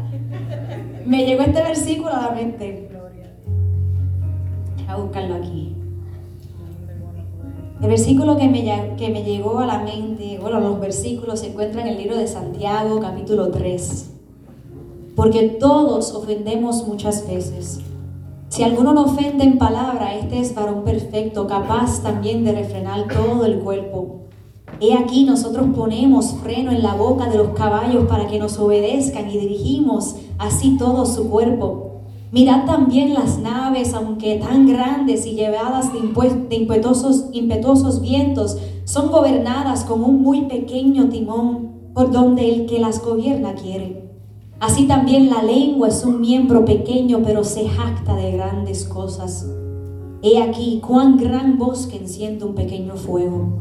Me 1.07 1.27
llegó 1.27 1.43
este 1.43 1.63
versículo 1.63 2.13
a 2.15 2.23
la 2.23 2.31
mente. 2.31 2.89
Voy 4.77 4.87
a 4.89 4.97
buscarlo 4.97 5.35
aquí. 5.37 5.77
El 7.81 7.89
versículo 7.89 8.37
que 8.37 8.49
me, 8.49 8.95
que 8.97 9.09
me 9.11 9.23
llegó 9.23 9.59
a 9.59 9.67
la 9.67 9.79
mente, 9.81 10.39
bueno, 10.41 10.61
los 10.61 10.81
versículos 10.81 11.41
se 11.41 11.49
encuentran 11.49 11.87
en 11.87 11.95
el 11.95 11.99
libro 11.99 12.17
de 12.17 12.27
Santiago, 12.27 13.01
capítulo 13.01 13.51
3 13.51 14.15
porque 15.15 15.43
todos 15.61 16.13
ofendemos 16.15 16.87
muchas 16.87 17.27
veces. 17.27 17.81
Si 18.49 18.63
alguno 18.63 18.93
no 18.93 19.05
ofende 19.05 19.45
en 19.45 19.59
palabra, 19.59 20.15
este 20.15 20.41
es 20.41 20.55
varón 20.55 20.85
perfecto, 20.85 21.47
capaz 21.47 22.03
también 22.03 22.45
de 22.45 22.53
refrenar 22.53 23.07
todo 23.09 23.45
el 23.47 23.61
cuerpo. 23.61 24.24
He 24.81 24.95
aquí 24.95 25.25
nosotros 25.25 25.69
ponemos 25.75 26.35
freno 26.43 26.71
en 26.71 26.83
la 26.83 26.95
boca 26.95 27.29
de 27.29 27.39
los 27.39 27.51
caballos 27.51 28.07
para 28.07 28.27
que 28.27 28.39
nos 28.39 28.59
obedezcan 28.59 29.31
y 29.31 29.39
dirigimos 29.39 30.17
así 30.39 30.77
todo 30.77 31.07
su 31.07 31.31
cuerpo. 31.31 32.01
Mirad 32.33 32.65
también 32.67 33.15
las 33.15 33.39
naves, 33.39 33.95
aunque 33.95 34.37
tan 34.37 34.67
grandes 34.67 35.25
y 35.25 35.35
llevadas 35.35 35.93
de, 35.93 36.01
impetuosos, 36.57 37.27
impetuosos 37.33 38.01
vientos, 38.01 38.59
son 38.85 39.13
gobernadas 39.13 39.85
con 39.85 40.03
un 40.03 40.21
muy 40.21 40.43
pequeño 40.47 41.09
timón 41.09 41.93
por 41.95 42.11
donde 42.11 42.53
el 42.53 42.67
que 42.67 42.81
las 42.81 43.01
gobierna 43.01 43.55
quiere. 43.55 44.11
Así 44.59 44.89
también 44.89 45.31
la 45.31 45.43
lengua 45.43 45.89
es 45.89 46.05
un 46.05 46.21
miembro 46.21 46.65
pequeño, 46.65 47.21
pero 47.25 47.45
se 47.45 47.69
jacta 47.69 48.17
de 48.17 48.33
grandes 48.33 48.85
cosas. 48.85 49.47
He 50.23 50.43
aquí 50.43 50.81
cuán 50.85 51.17
gran 51.17 51.59
bosque 51.59 51.99
enciende 51.99 52.45
un 52.45 52.55
pequeño 52.55 52.97
fuego. 52.97 53.61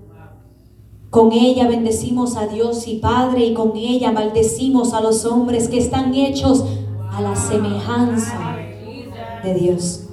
Con 1.11 1.33
ella 1.33 1.67
bendecimos 1.67 2.37
a 2.37 2.47
Dios 2.47 2.87
y 2.87 2.95
Padre 2.95 3.47
y 3.47 3.53
con 3.53 3.75
ella 3.75 4.13
maldecimos 4.13 4.93
a 4.93 5.01
los 5.01 5.25
hombres 5.25 5.67
que 5.67 5.77
están 5.77 6.13
hechos 6.13 6.63
a 7.11 7.21
la 7.21 7.35
semejanza 7.35 8.55
de 9.43 9.53
Dios. 9.55 10.07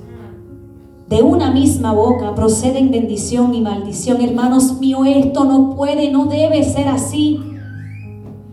De 1.08 1.22
una 1.22 1.52
misma 1.52 1.92
boca 1.92 2.34
proceden 2.34 2.90
bendición 2.90 3.54
y 3.54 3.60
maldición. 3.60 4.20
Hermanos 4.20 4.80
míos, 4.80 5.06
esto 5.06 5.44
no 5.44 5.76
puede, 5.76 6.10
no 6.10 6.24
debe 6.24 6.64
ser 6.64 6.88
así. 6.88 7.38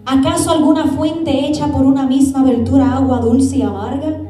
¿Acaso 0.05 0.51
alguna 0.51 0.85
fuente 0.85 1.47
hecha 1.47 1.71
por 1.71 1.83
una 1.83 2.05
misma 2.05 2.41
abertura 2.41 2.95
agua 2.95 3.21
dulce 3.21 3.57
y 3.57 3.61
amarga? 3.63 4.21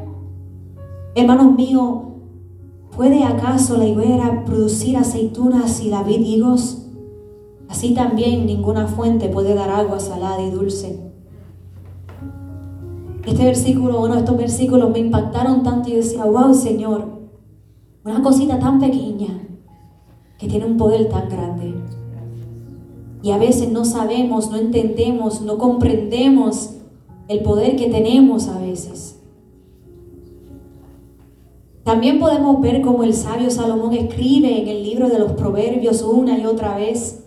Hermanos 1.14 1.54
míos, 1.54 1.98
¿puede 2.96 3.24
acaso 3.24 3.76
la 3.76 3.84
higuera 3.84 4.42
producir 4.46 4.96
aceitunas 4.96 5.82
y 5.82 5.90
la 5.90 6.02
vid 6.02 6.20
higos? 6.20 6.85
Así 7.68 7.94
también 7.94 8.46
ninguna 8.46 8.86
fuente 8.86 9.28
puede 9.28 9.54
dar 9.54 9.70
agua 9.70 9.98
salada 9.98 10.42
y 10.42 10.50
dulce. 10.50 11.00
Este 13.26 13.44
versículo, 13.44 13.98
bueno, 13.98 14.16
estos 14.16 14.36
versículos 14.36 14.90
me 14.90 15.00
impactaron 15.00 15.64
tanto 15.64 15.88
y 15.88 15.92
yo 15.92 15.98
decía, 15.98 16.24
wow, 16.24 16.54
Señor, 16.54 17.06
una 18.04 18.22
cosita 18.22 18.58
tan 18.60 18.78
pequeña 18.78 19.42
que 20.38 20.46
tiene 20.46 20.66
un 20.66 20.76
poder 20.76 21.08
tan 21.08 21.28
grande. 21.28 21.74
Y 23.22 23.32
a 23.32 23.38
veces 23.38 23.72
no 23.72 23.84
sabemos, 23.84 24.50
no 24.50 24.56
entendemos, 24.56 25.40
no 25.42 25.58
comprendemos 25.58 26.76
el 27.26 27.40
poder 27.40 27.74
que 27.74 27.88
tenemos 27.88 28.46
a 28.46 28.60
veces. 28.60 29.20
También 31.82 32.20
podemos 32.20 32.60
ver 32.60 32.82
cómo 32.82 33.02
el 33.02 33.14
sabio 33.14 33.50
Salomón 33.50 33.94
escribe 33.94 34.60
en 34.60 34.68
el 34.68 34.84
libro 34.84 35.08
de 35.08 35.18
los 35.18 35.32
Proverbios 35.32 36.02
una 36.02 36.38
y 36.38 36.46
otra 36.46 36.76
vez 36.76 37.25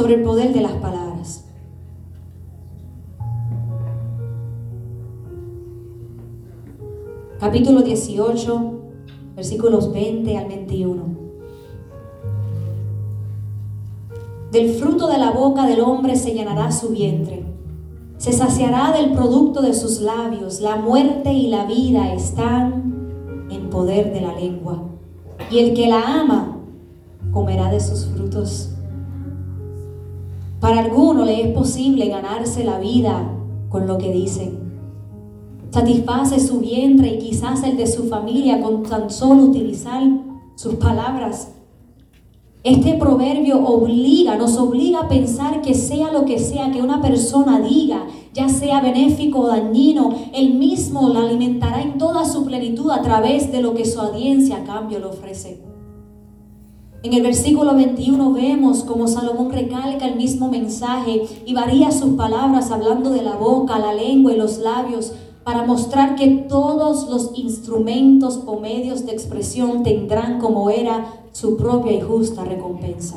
sobre 0.00 0.14
el 0.14 0.22
poder 0.22 0.54
de 0.54 0.62
las 0.62 0.72
palabras. 0.72 1.44
Capítulo 7.38 7.82
18, 7.82 8.72
versículos 9.36 9.92
20 9.92 10.38
al 10.38 10.48
21. 10.48 11.02
Del 14.50 14.70
fruto 14.70 15.06
de 15.08 15.18
la 15.18 15.32
boca 15.32 15.66
del 15.66 15.80
hombre 15.80 16.16
se 16.16 16.32
llenará 16.32 16.72
su 16.72 16.88
vientre. 16.88 17.44
Se 18.16 18.32
saciará 18.32 18.92
del 18.92 19.12
producto 19.12 19.60
de 19.60 19.74
sus 19.74 20.00
labios. 20.00 20.62
La 20.62 20.76
muerte 20.76 21.30
y 21.34 21.48
la 21.48 21.66
vida 21.66 22.14
están 22.14 23.48
en 23.50 23.68
poder 23.68 24.14
de 24.14 24.22
la 24.22 24.34
lengua. 24.34 24.82
Y 25.50 25.58
el 25.58 25.74
que 25.74 25.88
la 25.88 26.22
ama 26.22 26.56
comerá 27.32 27.70
de 27.70 27.80
sus 27.80 28.06
frutos. 28.06 28.69
Para 30.60 30.80
alguno 30.80 31.24
le 31.24 31.40
es 31.40 31.54
posible 31.54 32.08
ganarse 32.08 32.64
la 32.64 32.78
vida 32.78 33.34
con 33.70 33.86
lo 33.86 33.96
que 33.96 34.12
dicen. 34.12 34.58
Satisface 35.70 36.38
su 36.38 36.60
vientre 36.60 37.14
y 37.14 37.18
quizás 37.18 37.62
el 37.62 37.78
de 37.78 37.86
su 37.86 38.08
familia 38.08 38.60
con 38.60 38.82
tan 38.82 39.08
solo 39.08 39.44
utilizar 39.44 40.02
sus 40.56 40.74
palabras. 40.74 41.52
Este 42.62 42.92
proverbio 42.98 43.64
obliga, 43.64 44.36
nos 44.36 44.58
obliga 44.58 45.00
a 45.00 45.08
pensar 45.08 45.62
que 45.62 45.74
sea 45.74 46.12
lo 46.12 46.26
que 46.26 46.38
sea 46.38 46.70
que 46.70 46.82
una 46.82 47.00
persona 47.00 47.58
diga, 47.58 48.06
ya 48.34 48.50
sea 48.50 48.82
benéfico 48.82 49.40
o 49.40 49.46
dañino, 49.46 50.14
él 50.34 50.54
mismo 50.54 51.08
la 51.08 51.20
alimentará 51.20 51.80
en 51.80 51.96
toda 51.96 52.26
su 52.26 52.44
plenitud 52.44 52.90
a 52.90 53.00
través 53.00 53.50
de 53.50 53.62
lo 53.62 53.72
que 53.72 53.86
su 53.86 53.98
audiencia 53.98 54.58
a 54.58 54.64
cambio 54.64 54.98
le 54.98 55.06
ofrece. 55.06 55.69
En 57.02 57.14
el 57.14 57.22
versículo 57.22 57.74
21 57.74 58.32
vemos 58.34 58.84
como 58.84 59.08
Salomón 59.08 59.50
recalca 59.50 60.06
el 60.06 60.16
mismo 60.16 60.50
mensaje 60.50 61.22
y 61.46 61.54
varía 61.54 61.90
sus 61.92 62.10
palabras 62.10 62.70
hablando 62.70 63.08
de 63.08 63.22
la 63.22 63.36
boca, 63.36 63.78
la 63.78 63.94
lengua 63.94 64.34
y 64.34 64.36
los 64.36 64.58
labios 64.58 65.14
para 65.42 65.64
mostrar 65.64 66.14
que 66.14 66.28
todos 66.28 67.08
los 67.08 67.30
instrumentos 67.38 68.42
o 68.44 68.60
medios 68.60 69.06
de 69.06 69.12
expresión 69.12 69.82
tendrán 69.82 70.40
como 70.40 70.68
era 70.68 71.14
su 71.32 71.56
propia 71.56 71.92
y 71.92 72.02
justa 72.02 72.44
recompensa. 72.44 73.16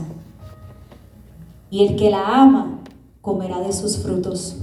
Y 1.69 1.85
el 1.85 1.97
que 1.97 2.09
la 2.09 2.41
ama 2.41 2.79
comerá 3.21 3.59
de 3.59 3.73
sus 3.73 3.97
frutos. 3.97 4.55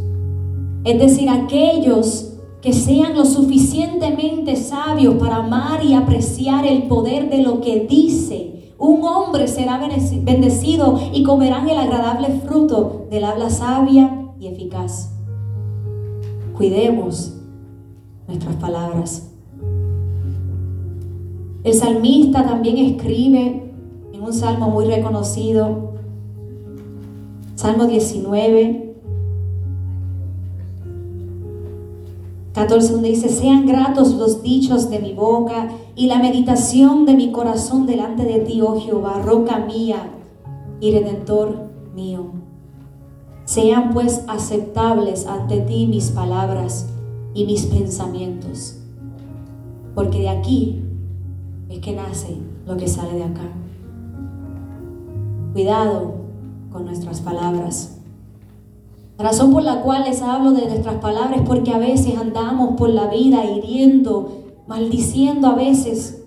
Es 0.84 0.98
decir, 0.98 1.28
aquellos 1.28 2.32
que 2.62 2.72
sean 2.72 3.14
lo 3.14 3.26
suficientemente 3.26 4.56
sabios 4.56 5.16
para 5.16 5.36
amar 5.36 5.84
y 5.84 5.92
apreciar 5.92 6.66
el 6.66 6.84
poder 6.84 7.28
de 7.28 7.42
lo 7.42 7.60
que 7.60 7.80
dice 7.80 8.59
un 8.80 9.04
hombre 9.04 9.46
será 9.46 9.78
bendecido 9.78 10.98
y 11.12 11.22
comerán 11.22 11.68
el 11.68 11.78
agradable 11.78 12.40
fruto 12.46 13.06
del 13.10 13.24
habla 13.24 13.50
sabia 13.50 14.32
y 14.40 14.46
eficaz. 14.46 15.12
Cuidemos 16.56 17.36
nuestras 18.26 18.56
palabras. 18.56 19.30
El 21.62 21.74
salmista 21.74 22.46
también 22.46 22.78
escribe 22.78 23.70
en 24.14 24.22
un 24.22 24.32
salmo 24.32 24.70
muy 24.70 24.86
reconocido, 24.86 25.90
Salmo 27.54 27.86
19, 27.86 28.89
14, 32.52 32.92
donde 32.92 33.10
dice, 33.10 33.28
sean 33.28 33.64
gratos 33.66 34.14
los 34.14 34.42
dichos 34.42 34.90
de 34.90 34.98
mi 34.98 35.12
boca 35.12 35.68
y 35.94 36.08
la 36.08 36.18
meditación 36.18 37.06
de 37.06 37.14
mi 37.14 37.30
corazón 37.30 37.86
delante 37.86 38.24
de 38.24 38.40
ti, 38.40 38.60
oh 38.60 38.80
Jehová, 38.80 39.22
roca 39.22 39.58
mía 39.58 40.10
y 40.80 40.90
redentor 40.92 41.70
mío. 41.94 42.32
Sean 43.44 43.92
pues 43.92 44.24
aceptables 44.26 45.26
ante 45.26 45.60
ti 45.60 45.86
mis 45.86 46.10
palabras 46.10 46.88
y 47.34 47.46
mis 47.46 47.66
pensamientos, 47.66 48.78
porque 49.94 50.20
de 50.20 50.28
aquí 50.28 50.82
es 51.68 51.78
que 51.78 51.94
nace 51.94 52.36
lo 52.66 52.76
que 52.76 52.88
sale 52.88 53.14
de 53.14 53.24
acá. 53.24 53.48
Cuidado 55.52 56.14
con 56.72 56.84
nuestras 56.84 57.20
palabras. 57.20 57.99
La 59.20 59.26
razón 59.26 59.52
por 59.52 59.62
la 59.62 59.82
cual 59.82 60.04
les 60.04 60.22
hablo 60.22 60.52
de 60.52 60.64
nuestras 60.64 60.94
palabras 60.94 61.40
es 61.40 61.46
porque 61.46 61.72
a 61.72 61.78
veces 61.78 62.16
andamos 62.16 62.78
por 62.78 62.88
la 62.88 63.08
vida 63.08 63.44
hiriendo, 63.44 64.44
maldiciendo 64.66 65.48
a 65.48 65.54
veces 65.54 66.24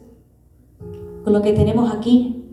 con 1.24 1.34
lo 1.34 1.42
que 1.42 1.54
tenemos 1.54 1.92
aquí. 1.92 2.46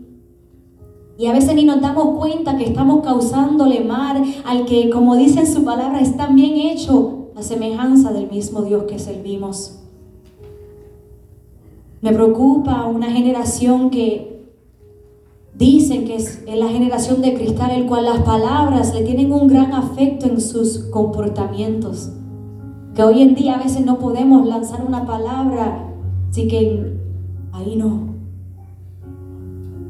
Y 1.19 1.27
a 1.27 1.33
veces 1.33 1.53
ni 1.53 1.63
nos 1.63 1.79
damos 1.79 2.17
cuenta 2.17 2.57
que 2.57 2.63
estamos 2.63 3.03
causándole 3.03 3.81
mal 3.81 4.23
al 4.43 4.65
que, 4.65 4.89
como 4.89 5.15
dice 5.15 5.41
en 5.41 5.47
su 5.47 5.63
palabra, 5.63 5.99
es 5.99 6.17
también 6.17 6.53
hecho 6.55 7.27
a 7.35 7.43
semejanza 7.43 8.11
del 8.11 8.27
mismo 8.27 8.63
Dios 8.63 8.85
que 8.85 8.97
servimos. 8.97 9.83
Me 12.01 12.13
preocupa 12.13 12.87
una 12.87 13.11
generación 13.11 13.91
que 13.91 14.30
Dicen 15.61 16.05
que 16.05 16.15
es 16.15 16.43
la 16.47 16.69
generación 16.69 17.21
de 17.21 17.35
cristal, 17.35 17.69
el 17.69 17.85
cual 17.85 18.05
las 18.05 18.21
palabras 18.21 18.95
le 18.95 19.03
tienen 19.03 19.31
un 19.31 19.47
gran 19.47 19.73
afecto 19.73 20.25
en 20.25 20.41
sus 20.41 20.79
comportamientos. 20.85 22.09
Que 22.95 23.03
hoy 23.03 23.21
en 23.21 23.35
día 23.35 23.53
a 23.53 23.63
veces 23.63 23.85
no 23.85 23.99
podemos 23.99 24.47
lanzar 24.47 24.83
una 24.83 25.05
palabra, 25.05 25.87
así 26.31 26.47
que 26.47 26.97
ahí 27.51 27.75
no. 27.75 28.15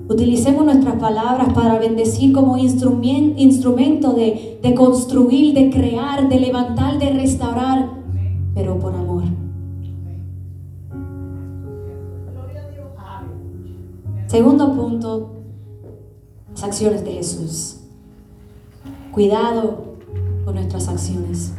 Utilicemos 0.10 0.66
nuestras 0.66 0.96
palabras 0.96 1.54
para 1.54 1.80
bendecir 1.80 2.34
como 2.34 2.58
instrumento 2.58 4.12
de, 4.12 4.60
de 4.62 4.76
construir, 4.76 5.54
de 5.54 5.70
crear, 5.70 6.28
de 6.28 6.38
levantar, 6.38 7.00
de 7.00 7.12
restaurar, 7.12 7.92
pero 8.54 8.78
por 8.78 8.94
amor. 8.94 9.24
Segundo 14.28 14.74
punto, 14.74 15.41
las 16.62 16.70
acciones 16.70 17.04
de 17.04 17.14
Jesús. 17.14 17.78
Cuidado 19.12 19.96
con 20.46 20.56
nuestras 20.56 20.88
acciones. 20.88 21.54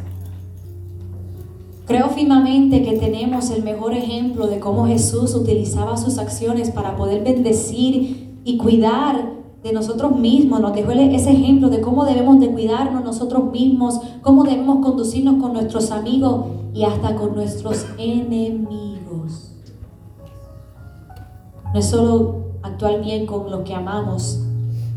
Creo 1.85 2.09
firmemente 2.09 2.83
que 2.83 2.97
tenemos 2.97 3.49
el 3.51 3.63
mejor 3.63 3.93
ejemplo 3.93 4.47
de 4.47 4.59
cómo 4.59 4.87
Jesús 4.87 5.35
utilizaba 5.35 5.97
sus 5.97 6.17
acciones 6.17 6.71
para 6.71 6.95
poder 6.95 7.23
bendecir 7.23 8.39
y 8.45 8.57
cuidar 8.57 9.33
de 9.61 9.73
nosotros 9.73 10.17
mismos. 10.17 10.61
Nos 10.61 10.73
dejó 10.73 10.91
ese 10.91 11.31
ejemplo 11.31 11.69
de 11.69 11.81
cómo 11.81 12.05
debemos 12.05 12.39
de 12.39 12.49
cuidarnos 12.51 13.03
nosotros 13.03 13.51
mismos, 13.51 13.99
cómo 14.21 14.45
debemos 14.45 14.85
conducirnos 14.85 15.41
con 15.41 15.51
nuestros 15.51 15.91
amigos 15.91 16.45
y 16.73 16.83
hasta 16.85 17.15
con 17.15 17.35
nuestros 17.35 17.85
enemigos. 17.97 19.51
No 21.73 21.79
es 21.79 21.85
solo 21.85 22.43
actuar 22.61 23.01
bien 23.01 23.25
con 23.25 23.51
lo 23.51 23.65
que 23.65 23.73
amamos, 23.73 24.39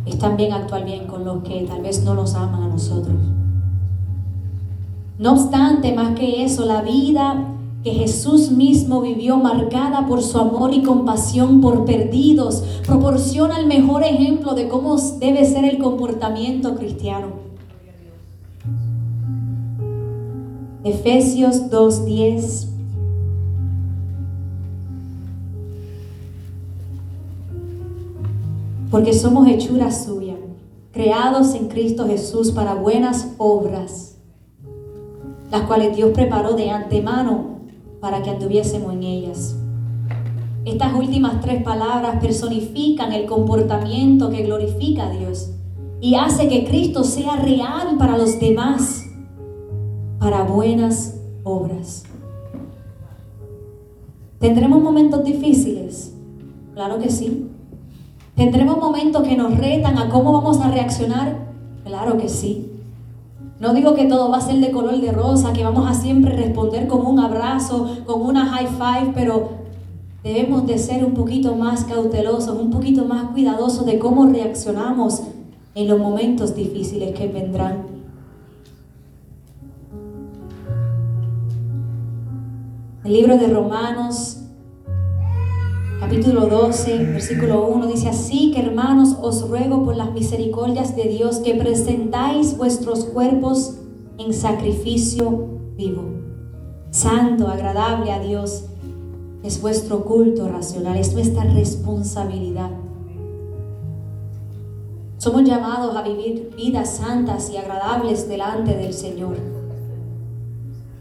es 0.07 0.19
también 0.19 0.53
actuar 0.53 0.85
bien 0.85 1.07
con 1.07 1.25
los 1.25 1.42
que 1.42 1.62
tal 1.62 1.83
vez 1.83 2.05
no 2.05 2.14
nos 2.14 2.35
aman 2.35 2.62
a 2.62 2.69
nosotros. 2.69 3.16
No 5.19 5.33
obstante, 5.33 5.92
más 5.95 6.16
que 6.19 6.45
eso, 6.45 6.64
la 6.64 6.83
vida 6.83 7.53
que 7.83 7.92
Jesús 7.92 8.51
mismo 8.51 9.01
vivió 9.01 9.37
marcada 9.37 10.07
por 10.07 10.23
su 10.23 10.38
amor 10.38 10.73
y 10.73 10.83
compasión 10.83 11.61
por 11.61 11.85
perdidos, 11.85 12.64
proporciona 12.87 13.59
el 13.59 13.66
mejor 13.66 14.03
ejemplo 14.03 14.55
de 14.55 14.69
cómo 14.69 14.97
debe 15.19 15.45
ser 15.45 15.64
el 15.64 15.79
comportamiento 15.79 16.75
cristiano. 16.75 17.29
Efesios 20.85 21.71
2.10 21.71 22.76
porque 28.90 29.12
somos 29.12 29.49
hechura 29.49 29.90
suya, 29.90 30.37
creados 30.92 31.55
en 31.55 31.68
Cristo 31.68 32.07
Jesús 32.07 32.53
para 32.53 32.75
buenas 32.75 33.35
obras, 33.38 34.18
las 35.51 35.62
cuales 35.62 35.96
Dios 35.96 36.11
preparó 36.12 36.55
de 36.55 36.70
antemano 36.70 37.61
para 38.01 38.22
que 38.22 38.31
anduviésemos 38.31 38.92
en 38.92 39.03
ellas. 39.03 39.57
Estas 40.64 40.94
últimas 40.94 41.40
tres 41.40 41.62
palabras 41.62 42.20
personifican 42.20 43.12
el 43.12 43.27
comportamiento 43.27 44.31
que 44.31 44.42
glorifica 44.42 45.07
a 45.07 45.11
Dios 45.11 45.51
y 46.01 46.16
hace 46.16 46.49
que 46.49 46.64
Cristo 46.64 47.05
sea 47.05 47.37
real 47.37 47.96
para 47.99 48.18
los 48.18 48.38
demás, 48.40 49.05
para 50.18 50.42
buenas 50.42 51.20
obras. 51.44 52.05
¿Tendremos 54.38 54.83
momentos 54.83 55.25
difíciles? 55.25 56.14
Claro 56.75 56.99
que 56.99 57.11
sí. 57.11 57.49
¿Tendremos 58.37 58.77
momentos 58.77 59.22
que 59.27 59.35
nos 59.35 59.57
retan 59.57 59.96
a 59.96 60.11
cómo 60.11 60.31
vamos 60.31 60.61
a 60.61 60.70
reaccionar? 60.70 61.38
Claro 61.85 62.18
que 62.18 62.29
sí. 62.29 62.70
No 63.59 63.72
digo 63.72 63.94
que 63.94 64.05
todo 64.05 64.31
va 64.31 64.37
a 64.37 64.40
ser 64.42 64.57
de 64.61 64.70
color 64.70 65.01
de 65.01 65.11
rosa, 65.11 65.55
que 65.55 65.64
vamos 65.64 65.90
a 65.90 65.94
siempre 65.94 66.37
responder 66.37 66.87
con 66.87 67.07
un 67.07 67.18
abrazo, 67.18 67.96
con 68.05 68.20
una 68.20 68.44
high 68.44 68.66
five, 68.66 69.12
pero 69.14 69.49
debemos 70.22 70.66
de 70.66 70.77
ser 70.77 71.03
un 71.03 71.14
poquito 71.14 71.57
más 71.57 71.85
cautelosos, 71.85 72.61
un 72.61 72.70
poquito 72.70 73.07
más 73.07 73.31
cuidadosos 73.31 73.87
de 73.87 73.99
cómo 73.99 74.27
reaccionamos 74.27 75.22
en 75.75 75.88
los 75.88 75.99
momentos 75.99 76.55
difíciles 76.55 77.14
que 77.14 77.29
vendrán. 77.29 77.87
El 83.03 83.12
libro 83.14 83.38
de 83.38 83.46
Romanos, 83.46 84.42
capítulo 86.01 86.47
12, 86.47 86.99
versículo 87.07 87.67
1, 87.69 87.87
dice 87.87 88.09
así 88.09 88.53
que 88.53 88.61
hermanos, 88.61 89.17
os 89.21 89.49
ruego 89.49 89.83
por 89.85 89.97
las 89.97 90.13
misericordias 90.13 90.95
de 90.95 91.05
Dios 91.05 91.39
que 91.39 91.55
presentáis 91.55 92.57
vuestros 92.57 93.05
cuerpos 93.05 93.79
en 94.19 94.33
sacrificio 94.33 95.49
vivo, 95.77 96.05
santo, 96.91 97.49
agradable 97.49 98.13
a 98.13 98.21
Dios. 98.21 98.65
Es 99.43 99.61
vuestro 99.61 100.05
culto 100.05 100.49
racional, 100.49 100.97
es 100.97 101.15
nuestra 101.15 101.45
responsabilidad. 101.45 102.71
Somos 105.19 105.45
llamados 105.45 105.97
a 105.97 106.03
vivir 106.03 106.51
vidas 106.57 106.97
santas 106.97 107.51
y 107.51 107.57
agradables 107.57 108.29
delante 108.29 108.77
del 108.77 108.93
Señor. 108.93 109.37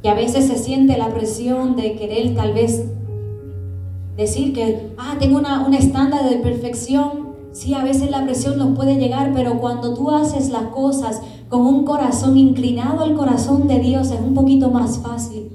Y 0.04 0.08
a 0.08 0.14
veces 0.14 0.46
se 0.46 0.58
siente 0.58 0.98
la 0.98 1.14
presión 1.14 1.76
de 1.76 1.96
querer 1.96 2.36
tal 2.36 2.54
vez 2.54 2.86
decir 4.18 4.54
que, 4.54 4.94
ah, 4.98 5.16
tengo 5.20 5.38
una, 5.38 5.66
un 5.66 5.74
estándar 5.74 6.30
de 6.30 6.38
perfección. 6.38 7.26
Sí, 7.52 7.74
a 7.74 7.84
veces 7.84 8.12
la 8.12 8.24
presión 8.24 8.58
nos 8.58 8.76
puede 8.76 8.96
llegar, 8.96 9.32
pero 9.34 9.60
cuando 9.60 9.94
tú 9.94 10.12
haces 10.12 10.50
las 10.50 10.64
cosas 10.64 11.22
con 11.48 11.62
un 11.62 11.86
corazón 11.86 12.38
inclinado 12.38 13.04
al 13.04 13.16
corazón 13.16 13.68
de 13.68 13.80
Dios 13.80 14.12
es 14.12 14.20
un 14.20 14.34
poquito 14.34 14.70
más 14.72 15.00
fácil, 15.00 15.52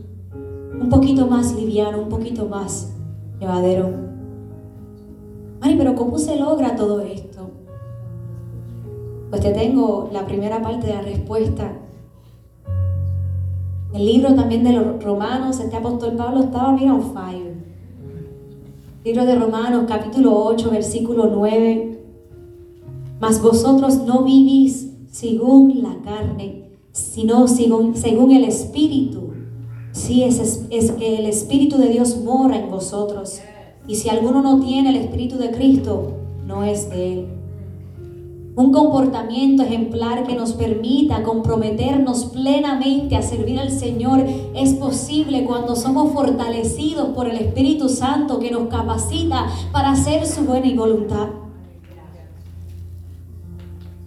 un 0.80 0.88
poquito 0.88 1.26
más 1.26 1.54
liviano, 1.54 2.00
un 2.02 2.08
poquito 2.08 2.46
más 2.46 2.92
llevadero. 3.38 3.90
Ay, 5.60 5.76
pero 5.76 5.94
¿cómo 5.94 6.18
se 6.18 6.36
logra 6.36 6.74
todo 6.74 7.00
esto? 7.00 7.50
Pues 9.28 9.42
te 9.42 9.52
tengo 9.52 10.08
la 10.10 10.24
primera 10.24 10.62
parte 10.62 10.86
de 10.86 10.94
la 10.94 11.02
respuesta 11.02 11.70
el 13.92 14.06
libro 14.06 14.34
también 14.36 14.62
de 14.62 14.72
los 14.72 15.02
Romanos, 15.02 15.58
este 15.58 15.76
apóstol 15.76 16.12
Pablo 16.16 16.44
estaba, 16.44 16.72
mira, 16.72 16.94
on 16.94 17.12
fire. 17.12 17.59
Libro 19.02 19.24
de 19.24 19.34
Romanos, 19.34 19.86
capítulo 19.88 20.44
8, 20.44 20.70
versículo 20.70 21.30
9. 21.34 22.02
Mas 23.18 23.40
vosotros 23.40 23.96
no 24.04 24.24
vivís 24.24 24.90
según 25.10 25.82
la 25.82 25.96
carne, 26.04 26.70
sino 26.92 27.48
según, 27.48 27.96
según 27.96 28.30
el 28.32 28.44
Espíritu. 28.44 29.30
Sí, 29.92 30.22
es, 30.22 30.66
es 30.68 30.90
que 30.92 31.16
el 31.16 31.24
Espíritu 31.24 31.78
de 31.78 31.88
Dios 31.88 32.18
mora 32.22 32.58
en 32.58 32.70
vosotros. 32.70 33.40
Y 33.88 33.94
si 33.94 34.10
alguno 34.10 34.42
no 34.42 34.60
tiene 34.60 34.90
el 34.90 34.96
Espíritu 34.96 35.38
de 35.38 35.50
Cristo, 35.50 36.12
no 36.46 36.62
es 36.62 36.90
de 36.90 37.12
él 37.12 37.39
un 38.56 38.72
comportamiento 38.72 39.62
ejemplar 39.62 40.26
que 40.26 40.34
nos 40.34 40.52
permita 40.52 41.22
comprometernos 41.22 42.26
plenamente 42.26 43.16
a 43.16 43.22
servir 43.22 43.60
al 43.60 43.70
Señor 43.70 44.24
es 44.54 44.74
posible 44.74 45.44
cuando 45.44 45.76
somos 45.76 46.12
fortalecidos 46.12 47.10
por 47.10 47.28
el 47.28 47.36
Espíritu 47.36 47.88
Santo 47.88 48.40
que 48.40 48.50
nos 48.50 48.68
capacita 48.68 49.46
para 49.72 49.92
hacer 49.92 50.26
su 50.26 50.42
buena 50.42 50.74
voluntad. 50.74 51.28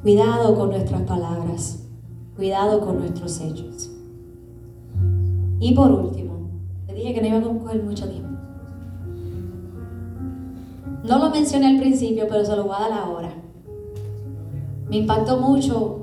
Cuidado 0.01 0.53
con 0.56 0.69
nuestras 0.71 1.01
palabras, 1.03 1.79
cuidado 2.36 2.82
con 2.82 2.99
nuestros 2.99 3.39
hechos. 3.39 3.89
Y 5.62 5.73
por 5.73 5.89
último, 5.89 6.49
te 6.86 6.93
dije 6.93 7.13
que 7.13 7.21
no 7.21 7.27
iba 7.27 7.38
a 7.38 7.60
coger 7.60 7.82
mucho 7.84 8.10
tiempo. 8.10 8.29
No 11.06 11.19
lo 11.19 11.29
mencioné 11.29 11.67
al 11.67 11.79
principio, 11.79 12.25
pero 12.27 12.43
se 12.43 12.56
lo 12.56 12.65
voy 12.65 12.75
a 12.77 12.89
dar 12.89 12.91
ahora. 12.91 13.42
Me 14.89 14.98
impactó 14.98 15.38
mucho 15.38 16.00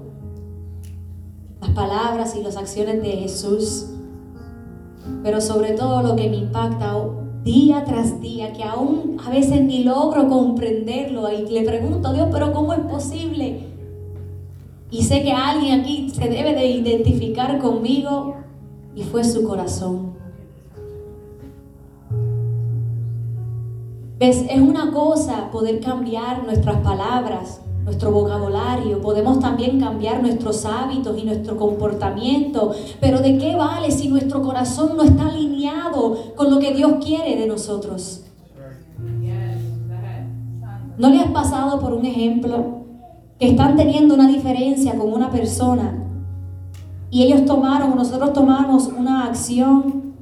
las 1.61 1.71
palabras 1.71 2.35
y 2.37 2.43
las 2.43 2.57
acciones 2.57 3.03
de 3.03 3.11
Jesús, 3.11 3.87
pero 5.23 5.41
sobre 5.41 5.73
todo 5.73 6.03
lo 6.03 6.17
que 6.17 6.29
me 6.29 6.37
impacta 6.37 6.97
día 7.45 7.85
tras 7.85 8.21
día, 8.21 8.53
que 8.53 8.65
aún 8.65 9.17
a 9.25 9.31
veces 9.31 9.63
ni 9.63 9.85
logro 9.85 10.29
comprenderlo 10.29 11.31
y 11.33 11.49
le 11.49 11.63
pregunto 11.63 12.13
Dios, 12.13 12.29
pero 12.31 12.53
¿cómo 12.53 12.73
es 12.73 12.81
posible? 12.81 13.67
Y 14.91 15.05
sé 15.05 15.23
que 15.23 15.33
alguien 15.33 15.81
aquí 15.81 16.11
se 16.11 16.29
debe 16.29 16.55
de 16.55 16.67
identificar 16.67 17.59
conmigo 17.59 18.37
y 18.95 19.03
fue 19.05 19.25
su 19.25 19.45
corazón. 19.45 20.11
¿Ves? 24.19 24.45
Es 24.51 24.61
una 24.61 24.93
cosa 24.93 25.51
poder 25.51 25.81
cambiar 25.81 26.45
nuestras 26.45 26.79
palabras, 26.83 27.63
nuestro 27.91 28.13
vocabulario, 28.13 29.03
podemos 29.03 29.41
también 29.41 29.81
cambiar 29.81 30.23
nuestros 30.23 30.65
hábitos 30.65 31.19
y 31.19 31.25
nuestro 31.25 31.57
comportamiento, 31.57 32.71
pero 33.01 33.19
¿de 33.19 33.37
qué 33.37 33.57
vale 33.57 33.91
si 33.91 34.09
nuestro 34.09 34.43
corazón 34.43 34.97
no 34.97 35.03
está 35.03 35.27
alineado 35.27 36.17
con 36.37 36.53
lo 36.53 36.61
que 36.61 36.73
Dios 36.73 37.05
quiere 37.05 37.35
de 37.35 37.49
nosotros? 37.49 38.27
¿No 40.99 41.09
le 41.09 41.19
has 41.19 41.33
pasado 41.33 41.81
por 41.81 41.93
un 41.93 42.07
ejemplo 42.07 42.85
que 43.41 43.49
están 43.49 43.77
teniendo 43.77 44.15
una 44.15 44.29
diferencia 44.29 44.95
con 44.97 45.13
una 45.13 45.31
persona 45.33 46.07
y 47.11 47.25
ellos 47.25 47.45
tomaron, 47.45 47.97
nosotros 47.97 48.33
tomamos 48.33 48.87
una 48.87 49.25
acción, 49.25 50.15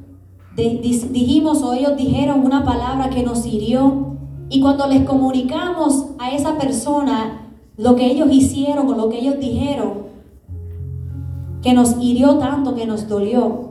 dijimos 0.56 1.62
o 1.62 1.74
ellos 1.74 1.98
dijeron 1.98 2.46
una 2.46 2.64
palabra 2.64 3.10
que 3.10 3.22
nos 3.22 3.44
hirió 3.44 4.16
y 4.48 4.62
cuando 4.62 4.86
les 4.86 5.02
comunicamos 5.02 6.06
a 6.18 6.30
esa 6.30 6.56
persona 6.56 7.44
lo 7.78 7.94
que 7.94 8.06
ellos 8.06 8.28
hicieron 8.30 8.88
o 8.88 8.94
lo 8.94 9.08
que 9.08 9.20
ellos 9.20 9.38
dijeron, 9.38 10.08
que 11.62 11.72
nos 11.72 11.96
hirió 12.02 12.36
tanto, 12.38 12.74
que 12.74 12.86
nos 12.86 13.08
dolió, 13.08 13.70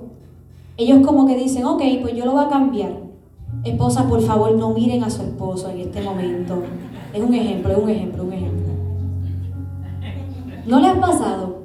ellos 0.78 1.06
como 1.06 1.28
que 1.28 1.36
dicen, 1.36 1.66
ok, 1.66 1.82
pues 2.02 2.16
yo 2.16 2.26
lo 2.26 2.32
voy 2.32 2.46
a 2.46 2.50
cambiar. 2.50 2.92
Esposa, 3.64 4.08
por 4.08 4.22
favor, 4.22 4.56
no 4.56 4.74
miren 4.74 5.04
a 5.04 5.10
su 5.10 5.24
esposo 5.24 5.70
en 5.70 5.82
este 5.82 6.02
momento. 6.02 6.64
Es 7.14 7.22
un 7.22 7.34
ejemplo, 7.34 7.72
es 7.72 7.78
un 7.78 7.90
ejemplo, 7.90 8.24
un 8.24 8.34
ejemplo. 8.34 8.74
¿No 10.66 10.80
le 10.80 10.88
ha 10.88 11.00
pasado? 11.00 11.64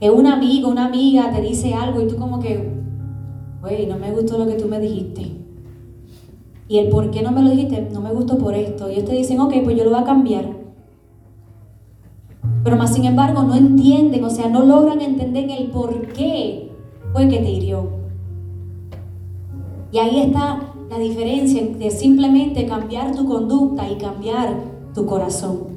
Que 0.00 0.10
un 0.10 0.26
amigo, 0.26 0.68
una 0.68 0.86
amiga 0.86 1.30
te 1.32 1.40
dice 1.40 1.74
algo 1.74 2.00
y 2.00 2.08
tú 2.08 2.16
como 2.16 2.40
que, 2.40 2.72
güey, 3.60 3.86
no 3.86 3.98
me 3.98 4.10
gustó 4.10 4.36
lo 4.38 4.46
que 4.46 4.54
tú 4.54 4.66
me 4.66 4.80
dijiste. 4.80 5.30
Y 6.66 6.78
el 6.78 6.88
por 6.88 7.10
qué 7.10 7.22
no 7.22 7.30
me 7.30 7.42
lo 7.42 7.50
dijiste, 7.50 7.88
no 7.92 8.00
me 8.00 8.12
gustó 8.12 8.36
por 8.38 8.54
esto. 8.54 8.88
Y 8.88 8.94
ellos 8.94 9.04
te 9.04 9.12
dicen, 9.12 9.38
ok, 9.38 9.54
pues 9.62 9.76
yo 9.76 9.84
lo 9.84 9.90
voy 9.90 10.00
a 10.00 10.04
cambiar. 10.04 10.53
Pero 12.64 12.76
más 12.76 12.94
sin 12.94 13.04
embargo 13.04 13.42
no 13.42 13.54
entienden, 13.54 14.24
o 14.24 14.30
sea, 14.30 14.48
no 14.48 14.64
logran 14.64 15.02
entender 15.02 15.50
el 15.50 15.70
por 15.70 16.08
qué 16.08 16.72
fue 17.12 17.28
que 17.28 17.38
te 17.38 17.50
hirió. 17.50 17.88
Y 19.92 19.98
ahí 19.98 20.20
está 20.20 20.60
la 20.90 20.98
diferencia 20.98 21.62
de 21.62 21.90
simplemente 21.90 22.66
cambiar 22.66 23.14
tu 23.14 23.26
conducta 23.26 23.88
y 23.88 23.96
cambiar 23.96 24.56
tu 24.94 25.04
corazón. 25.06 25.74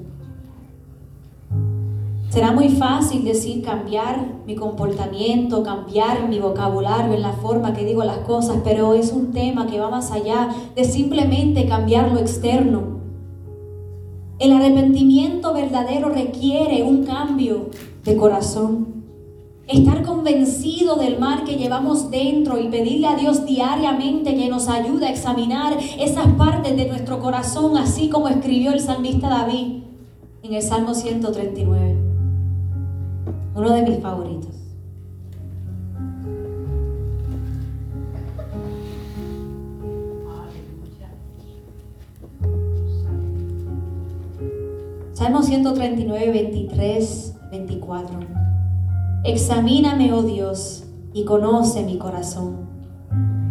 Será 2.30 2.52
muy 2.52 2.69
fácil 2.69 3.26
decir 3.26 3.63
cambiar 3.63 4.43
mi 4.45 4.56
comportamiento, 4.56 5.63
cambiar 5.63 6.30
mi 6.30 6.39
vocabulario 6.39 7.13
en 7.13 7.21
la 7.21 7.34
forma 7.34 7.73
que 7.73 7.86
digo 7.86 8.04
las 8.04 8.19
cosas, 8.19 8.58
pero 8.63 8.93
es 8.93 9.12
un 9.12 9.32
tema 9.32 9.67
que 9.67 9.80
va 9.80 9.89
más 9.89 10.12
allá 10.12 10.50
de 10.76 10.84
simplemente 10.84 11.67
cambiar 11.67 12.12
lo 12.12 12.19
externo. 12.19 12.97
El 14.39 14.54
arrepentimiento 14.54 15.52
verdadero 15.52 16.10
requiere 16.10 16.84
un 16.84 17.04
cambio 17.06 17.69
de 18.04 18.15
corazón. 18.15 19.04
Estar 19.67 20.04
convencido 20.04 20.95
del 20.95 21.19
mal 21.19 21.43
que 21.43 21.56
llevamos 21.56 22.12
dentro 22.12 22.60
y 22.60 22.67
pedirle 22.67 23.08
a 23.08 23.15
Dios 23.15 23.45
diariamente 23.45 24.36
que 24.36 24.47
nos 24.47 24.69
ayude 24.69 25.08
a 25.08 25.10
examinar 25.10 25.76
esas 26.00 26.28
partes 26.34 26.78
de 26.78 26.88
nuestro 26.88 27.19
corazón, 27.19 27.78
así 27.78 28.10
como 28.10 28.28
escribió 28.28 28.71
el 28.71 28.80
salmista 28.80 29.28
David 29.28 29.82
en 30.43 30.54
el 30.54 30.62
Salmo 30.62 30.93
139. 30.93 31.95
Uno 33.56 33.71
de 33.71 33.82
mis 33.82 34.00
favoritos. 34.00 34.57
Salmo 45.28 45.44
139, 45.44 46.32
23, 46.32 47.36
24. 47.52 48.20
Examíname, 49.26 50.13
oh 50.13 50.24
Dios, 50.24 50.86
y 51.13 51.26
conoce 51.26 51.84
mi 51.84 51.98
corazón. 51.98 52.70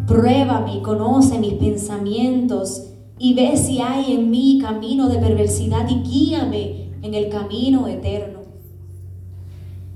Pruébame 0.06 0.76
y 0.76 0.80
conoce 0.80 1.38
mis 1.38 1.52
pensamientos 1.52 2.94
y 3.18 3.34
ve 3.34 3.58
si 3.58 3.82
hay 3.82 4.14
en 4.14 4.30
mí 4.30 4.58
camino 4.58 5.10
de 5.10 5.18
perversidad 5.18 5.86
y 5.90 5.96
guíame 5.96 6.92
en 7.02 7.12
el 7.12 7.28
camino 7.28 7.86
eterno. 7.86 8.35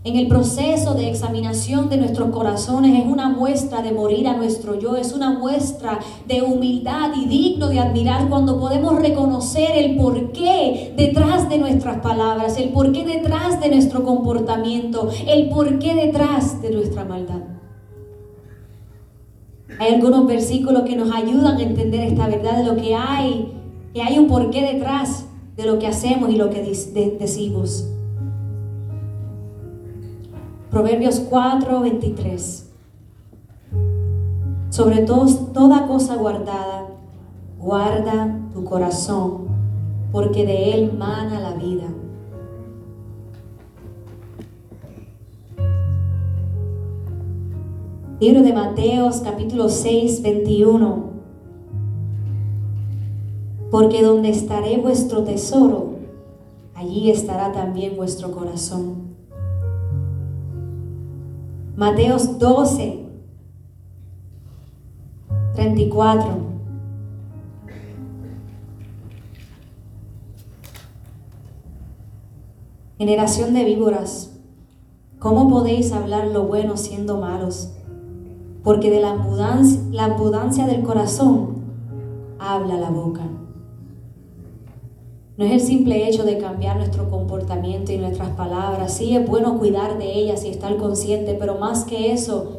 En 0.03 0.17
el 0.17 0.29
proceso 0.29 0.95
de 0.95 1.11
examinación 1.11 1.91
de 1.91 1.99
nuestros 1.99 2.31
corazones 2.31 2.99
es 2.99 3.05
una 3.05 3.29
muestra 3.29 3.83
de 3.83 3.93
morir 3.93 4.29
a 4.29 4.37
nuestro 4.37 4.79
yo, 4.79 4.97
es 4.97 5.13
una 5.13 5.39
muestra 5.39 5.99
de 6.27 6.41
humildad 6.41 7.11
y 7.15 7.27
digno 7.27 7.69
de 7.69 7.81
admirar 7.81 8.31
cuando 8.31 8.59
podemos 8.59 8.95
reconocer 8.99 9.73
el 9.75 9.99
porqué 9.99 10.95
detrás 10.97 11.51
de 11.51 11.59
nuestras 11.59 11.99
palabras, 11.99 12.57
el 12.57 12.71
porqué 12.71 13.05
detrás 13.05 13.61
de 13.61 13.69
nuestro 13.69 14.03
comportamiento, 14.03 15.11
el 15.29 15.51
porqué 15.51 15.95
detrás 15.95 16.63
de 16.63 16.71
nuestra 16.71 17.05
maldad. 17.05 17.43
Hay 19.79 19.95
algunos 19.95 20.27
versículos 20.27 20.85
que 20.85 20.97
nos 20.97 21.15
ayudan 21.15 21.59
a 21.59 21.63
entender 21.63 22.01
esta 22.01 22.27
verdad 22.27 22.57
de 22.57 22.65
lo 22.65 22.77
que 22.77 22.95
hay, 22.95 23.53
que 23.93 24.01
hay 24.01 24.19
un 24.19 24.29
porqué 24.29 24.63
detrás 24.63 25.27
de 25.59 25.67
lo 25.67 25.79
que 25.79 25.87
hacemos 25.87 26.31
y 26.31 26.37
lo 26.37 26.49
que 26.49 26.63
decimos. 26.63 27.85
Proverbios 30.71 31.19
4, 31.19 31.81
23. 31.81 32.71
Sobre 34.69 34.99
todo, 35.03 35.27
toda 35.53 35.89
cosa 35.89 36.15
guardada, 36.15 36.87
guarda 37.59 38.39
tu 38.55 38.63
corazón, 38.63 39.49
porque 40.13 40.47
de 40.47 40.75
él 40.75 40.93
mana 40.97 41.41
la 41.41 41.55
vida. 41.55 41.89
Libro 48.21 48.43
de 48.43 48.53
Mateos 48.53 49.23
capítulo 49.25 49.69
6, 49.69 50.23
21. 50.23 51.11
Porque 53.73 54.03
donde 54.05 54.31
estaré 54.31 54.79
vuestro 54.79 55.25
tesoro, 55.25 55.95
allí 56.77 57.11
estará 57.11 57.51
también 57.51 57.97
vuestro 57.97 58.31
corazón. 58.31 59.00
Mateos 61.81 62.39
12, 62.39 63.07
34. 65.55 66.29
Generación 72.99 73.55
de 73.55 73.65
víboras, 73.65 74.39
¿cómo 75.19 75.49
podéis 75.49 75.93
hablar 75.93 76.27
lo 76.27 76.43
bueno 76.43 76.77
siendo 76.77 77.17
malos? 77.17 77.73
Porque 78.63 78.91
de 78.91 79.01
la 79.01 79.13
abundancia, 79.13 79.81
la 79.91 80.05
abundancia 80.05 80.67
del 80.67 80.83
corazón 80.83 81.65
habla 82.39 82.77
la 82.77 82.91
boca. 82.91 83.23
No 85.41 85.47
es 85.47 85.53
el 85.53 85.61
simple 85.63 86.07
hecho 86.07 86.25
de 86.25 86.37
cambiar 86.37 86.77
nuestro 86.77 87.09
comportamiento 87.09 87.93
y 87.93 87.97
nuestras 87.97 88.29
palabras. 88.33 88.93
Sí 88.93 89.17
es 89.17 89.27
bueno 89.27 89.59
cuidar 89.59 89.97
de 89.97 90.13
ellas 90.13 90.45
y 90.45 90.49
estar 90.49 90.77
consciente, 90.77 91.35
pero 91.41 91.55
más 91.55 91.85
que 91.85 92.13
eso, 92.13 92.59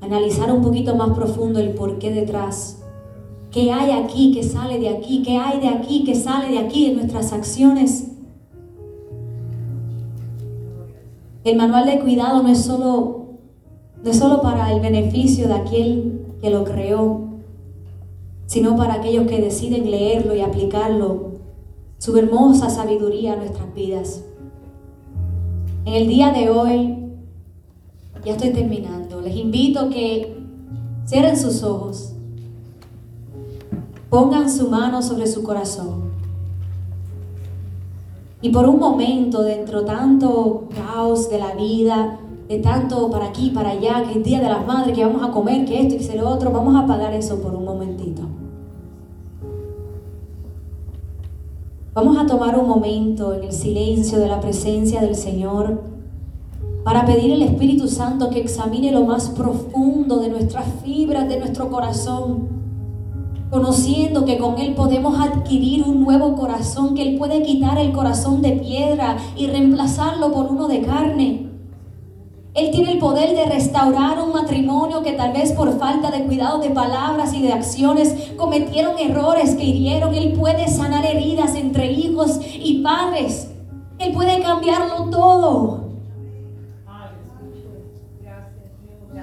analizar 0.00 0.50
un 0.50 0.60
poquito 0.60 0.96
más 0.96 1.10
profundo 1.10 1.60
el 1.60 1.70
por 1.70 2.00
qué 2.00 2.10
detrás. 2.10 2.82
¿Qué 3.52 3.70
hay 3.70 3.92
aquí 3.92 4.32
que 4.32 4.42
sale 4.42 4.80
de 4.80 4.88
aquí? 4.88 5.22
¿Qué 5.22 5.36
hay 5.36 5.60
de 5.60 5.68
aquí 5.68 6.02
que 6.02 6.16
sale 6.16 6.50
de 6.50 6.58
aquí 6.58 6.86
en 6.86 6.96
nuestras 6.96 7.32
acciones? 7.32 8.08
El 11.44 11.56
manual 11.56 11.86
de 11.86 12.00
cuidado 12.00 12.42
no 12.42 12.48
es 12.48 12.58
solo, 12.58 13.26
no 14.02 14.10
es 14.10 14.18
solo 14.18 14.42
para 14.42 14.72
el 14.72 14.80
beneficio 14.80 15.46
de 15.46 15.54
aquel 15.54 16.22
que 16.40 16.50
lo 16.50 16.64
creó, 16.64 17.20
sino 18.46 18.74
para 18.74 18.94
aquellos 18.94 19.28
que 19.28 19.40
deciden 19.40 19.88
leerlo 19.92 20.34
y 20.34 20.40
aplicarlo 20.40 21.29
su 22.00 22.16
hermosa 22.16 22.70
sabiduría 22.70 23.34
a 23.34 23.36
nuestras 23.36 23.74
vidas. 23.74 24.24
En 25.84 25.92
el 25.92 26.08
día 26.08 26.32
de 26.32 26.48
hoy, 26.48 26.96
ya 28.24 28.32
estoy 28.32 28.54
terminando, 28.54 29.20
les 29.20 29.36
invito 29.36 29.80
a 29.80 29.88
que 29.90 30.42
cierren 31.06 31.36
sus 31.36 31.62
ojos, 31.62 32.14
pongan 34.08 34.50
su 34.50 34.70
mano 34.70 35.02
sobre 35.02 35.26
su 35.26 35.42
corazón. 35.42 36.10
Y 38.40 38.48
por 38.48 38.66
un 38.66 38.78
momento, 38.78 39.42
dentro 39.42 39.84
tanto 39.84 40.68
caos 40.74 41.28
de 41.28 41.38
la 41.38 41.54
vida, 41.54 42.18
de 42.48 42.60
tanto 42.60 43.10
para 43.10 43.26
aquí, 43.26 43.50
para 43.50 43.72
allá, 43.72 44.04
que 44.04 44.20
es 44.20 44.24
Día 44.24 44.40
de 44.40 44.48
las 44.48 44.66
Madres, 44.66 44.96
que 44.96 45.04
vamos 45.04 45.22
a 45.22 45.30
comer, 45.30 45.66
que 45.66 45.82
esto 45.82 45.96
y 45.96 45.98
que 45.98 46.16
lo 46.16 46.30
otro, 46.30 46.50
vamos 46.50 46.74
a 46.76 46.80
apagar 46.80 47.12
eso 47.12 47.42
por 47.42 47.54
un 47.54 47.66
momentito. 47.66 47.79
Vamos 52.02 52.16
a 52.16 52.24
tomar 52.24 52.58
un 52.58 52.66
momento 52.66 53.34
en 53.34 53.44
el 53.44 53.52
silencio 53.52 54.18
de 54.18 54.26
la 54.26 54.40
presencia 54.40 55.02
del 55.02 55.14
Señor 55.14 55.82
para 56.82 57.04
pedir 57.04 57.34
al 57.34 57.42
Espíritu 57.42 57.88
Santo 57.88 58.30
que 58.30 58.40
examine 58.40 58.90
lo 58.90 59.04
más 59.04 59.28
profundo 59.28 60.16
de 60.16 60.30
nuestras 60.30 60.64
fibras, 60.82 61.28
de 61.28 61.38
nuestro 61.38 61.68
corazón, 61.68 62.48
conociendo 63.50 64.24
que 64.24 64.38
con 64.38 64.58
Él 64.58 64.74
podemos 64.74 65.20
adquirir 65.20 65.84
un 65.84 66.02
nuevo 66.02 66.36
corazón, 66.36 66.94
que 66.94 67.02
Él 67.02 67.18
puede 67.18 67.42
quitar 67.42 67.76
el 67.78 67.92
corazón 67.92 68.40
de 68.40 68.52
piedra 68.52 69.18
y 69.36 69.48
reemplazarlo 69.48 70.32
por 70.32 70.46
uno 70.46 70.68
de 70.68 70.80
carne. 70.80 71.49
Él 72.60 72.70
tiene 72.72 72.92
el 72.92 72.98
poder 72.98 73.34
de 73.34 73.46
restaurar 73.46 74.20
un 74.22 74.34
matrimonio 74.34 75.02
que 75.02 75.14
tal 75.14 75.32
vez 75.32 75.52
por 75.52 75.78
falta 75.78 76.10
de 76.10 76.24
cuidado 76.24 76.58
de 76.58 76.68
palabras 76.68 77.32
y 77.32 77.40
de 77.40 77.54
acciones 77.54 78.32
cometieron 78.36 78.98
errores 78.98 79.54
que 79.54 79.64
hirieron. 79.64 80.14
Él 80.14 80.34
puede 80.38 80.68
sanar 80.68 81.06
heridas 81.06 81.54
entre 81.54 81.90
hijos 81.90 82.38
y 82.62 82.82
padres. 82.82 83.50
Él 83.98 84.12
puede 84.12 84.42
cambiarlo 84.42 85.08
todo. 85.08 85.84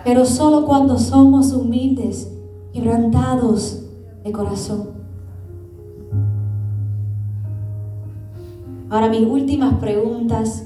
Pero 0.04 0.26
solo 0.26 0.66
cuando 0.66 0.98
somos 0.98 1.54
humildes, 1.54 2.32
quebrantados 2.74 3.84
de 4.24 4.32
corazón. 4.32 4.90
Ahora 8.90 9.10
mis 9.10 9.28
últimas 9.28 9.76
preguntas 9.76 10.64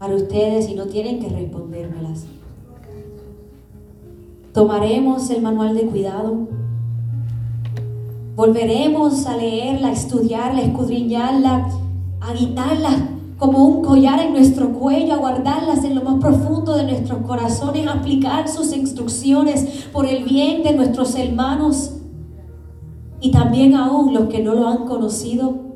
para 0.00 0.16
ustedes 0.16 0.66
y 0.70 0.74
no 0.74 0.86
tienen 0.86 1.20
que 1.20 1.28
respondérmelas. 1.28 2.24
Tomaremos 4.54 5.28
el 5.28 5.42
manual 5.42 5.74
de 5.74 5.82
cuidado. 5.82 6.48
Volveremos 8.34 9.26
a 9.26 9.36
leerla, 9.36 9.88
a 9.88 9.92
estudiarla, 9.92 10.60
a 10.60 10.64
escudriñarla, 10.64 11.68
a 12.18 12.32
guitarla 12.32 13.10
como 13.36 13.62
un 13.66 13.84
collar 13.84 14.20
en 14.20 14.32
nuestro 14.32 14.72
cuello, 14.72 15.12
a 15.12 15.18
guardarlas 15.18 15.84
en 15.84 15.94
lo 15.94 16.02
más 16.02 16.18
profundo 16.18 16.76
de 16.76 16.84
nuestros 16.84 17.18
corazones, 17.26 17.86
a 17.86 17.92
aplicar 17.92 18.48
sus 18.48 18.74
instrucciones 18.74 19.86
por 19.92 20.06
el 20.06 20.24
bien 20.24 20.62
de 20.62 20.72
nuestros 20.72 21.14
hermanos 21.14 21.96
y 23.20 23.30
también 23.30 23.74
aún 23.74 24.14
los 24.14 24.28
que 24.28 24.42
no 24.42 24.54
lo 24.54 24.66
han 24.66 24.86
conocido 24.86 25.69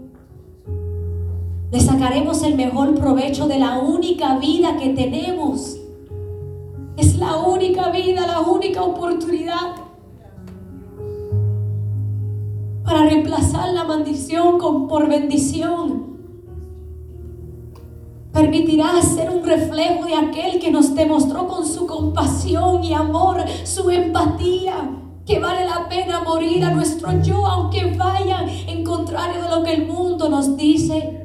le 1.75 1.81
sacaremos 1.81 2.45
el 2.45 2.55
mejor 2.55 2.95
provecho 2.95 3.49
de 3.49 3.59
la 3.59 3.81
única 3.81 4.39
vida 4.39 4.77
que 4.77 4.91
tenemos. 4.91 5.77
Es 6.97 7.19
la 7.19 7.39
única 7.39 7.91
vida, 7.91 8.29
la 8.29 8.43
única 8.43 8.81
oportunidad 8.81 9.75
para 12.85 13.07
reemplazar 13.07 13.73
la 13.73 13.83
maldición 13.83 14.57
con, 14.57 14.87
por 14.87 15.09
bendición. 15.09 16.15
Permitirá 18.33 19.03
ser 19.03 19.31
un 19.31 19.43
reflejo 19.43 20.05
de 20.05 20.15
aquel 20.15 20.61
que 20.61 20.71
nos 20.71 20.95
demostró 20.95 21.49
con 21.49 21.67
su 21.67 21.89
compasión 21.89 22.85
y 22.85 22.95
amor, 22.95 23.39
su 23.65 23.91
empatía, 23.91 24.91
que 25.27 25.41
vale 25.41 25.65
la 25.65 25.89
pena 25.89 26.21
morir 26.21 26.63
a 26.63 26.71
nuestro 26.71 27.21
yo, 27.21 27.45
aunque 27.45 27.97
vaya 27.97 28.47
en 28.69 28.85
contrario 28.85 29.43
de 29.43 29.49
lo 29.49 29.65
que 29.65 29.75
el 29.75 29.89
mundo 29.89 30.29
nos 30.29 30.57
dice. 30.57 31.24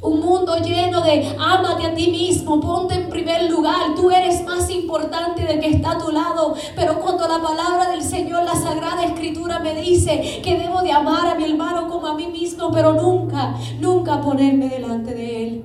Un 0.00 0.20
mundo 0.20 0.56
lleno 0.58 1.00
de 1.02 1.36
ámate 1.38 1.86
a 1.86 1.94
ti 1.94 2.08
mismo, 2.10 2.60
ponte 2.60 2.94
en 2.94 3.08
primer 3.08 3.50
lugar, 3.50 3.96
tú 3.96 4.10
eres 4.10 4.44
más 4.44 4.70
importante 4.70 5.42
del 5.42 5.58
que 5.58 5.70
está 5.70 5.92
a 5.92 5.98
tu 5.98 6.12
lado. 6.12 6.54
Pero 6.76 7.00
cuando 7.00 7.26
la 7.26 7.42
palabra 7.42 7.90
del 7.90 8.02
Señor, 8.02 8.44
la 8.44 8.54
Sagrada 8.54 9.04
Escritura 9.04 9.58
me 9.58 9.74
dice 9.74 10.40
que 10.42 10.56
debo 10.56 10.82
de 10.82 10.92
amar 10.92 11.26
a 11.26 11.34
mi 11.34 11.44
hermano 11.50 11.88
como 11.88 12.06
a 12.06 12.14
mí 12.14 12.28
mismo, 12.28 12.70
pero 12.70 12.92
nunca, 12.92 13.56
nunca 13.80 14.20
ponerme 14.20 14.68
delante 14.68 15.14
de 15.14 15.46
él. 15.46 15.64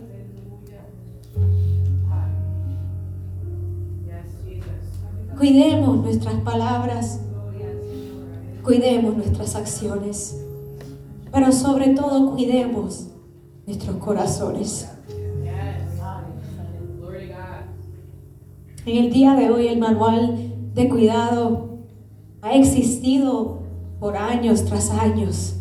Cuidemos 5.38 5.98
nuestras 5.98 6.36
palabras, 6.36 7.19
cuidemos 8.63 9.15
nuestras 9.15 9.56
acciones, 9.56 10.43
pero 11.32 11.52
sobre 11.52 11.89
todo 11.89 12.32
cuidemos 12.32 13.12
nuestros 13.65 13.97
corazones. 13.97 14.89
En 18.86 18.97
el 18.97 19.13
día 19.13 19.36
de 19.36 19.49
hoy 19.49 19.67
el 19.67 19.80
manual 19.80 20.36
de 20.73 20.89
cuidado 20.89 21.80
ha 22.41 22.54
existido 22.54 23.60
por 23.99 24.17
años 24.17 24.65
tras 24.65 24.91
años. 24.91 25.56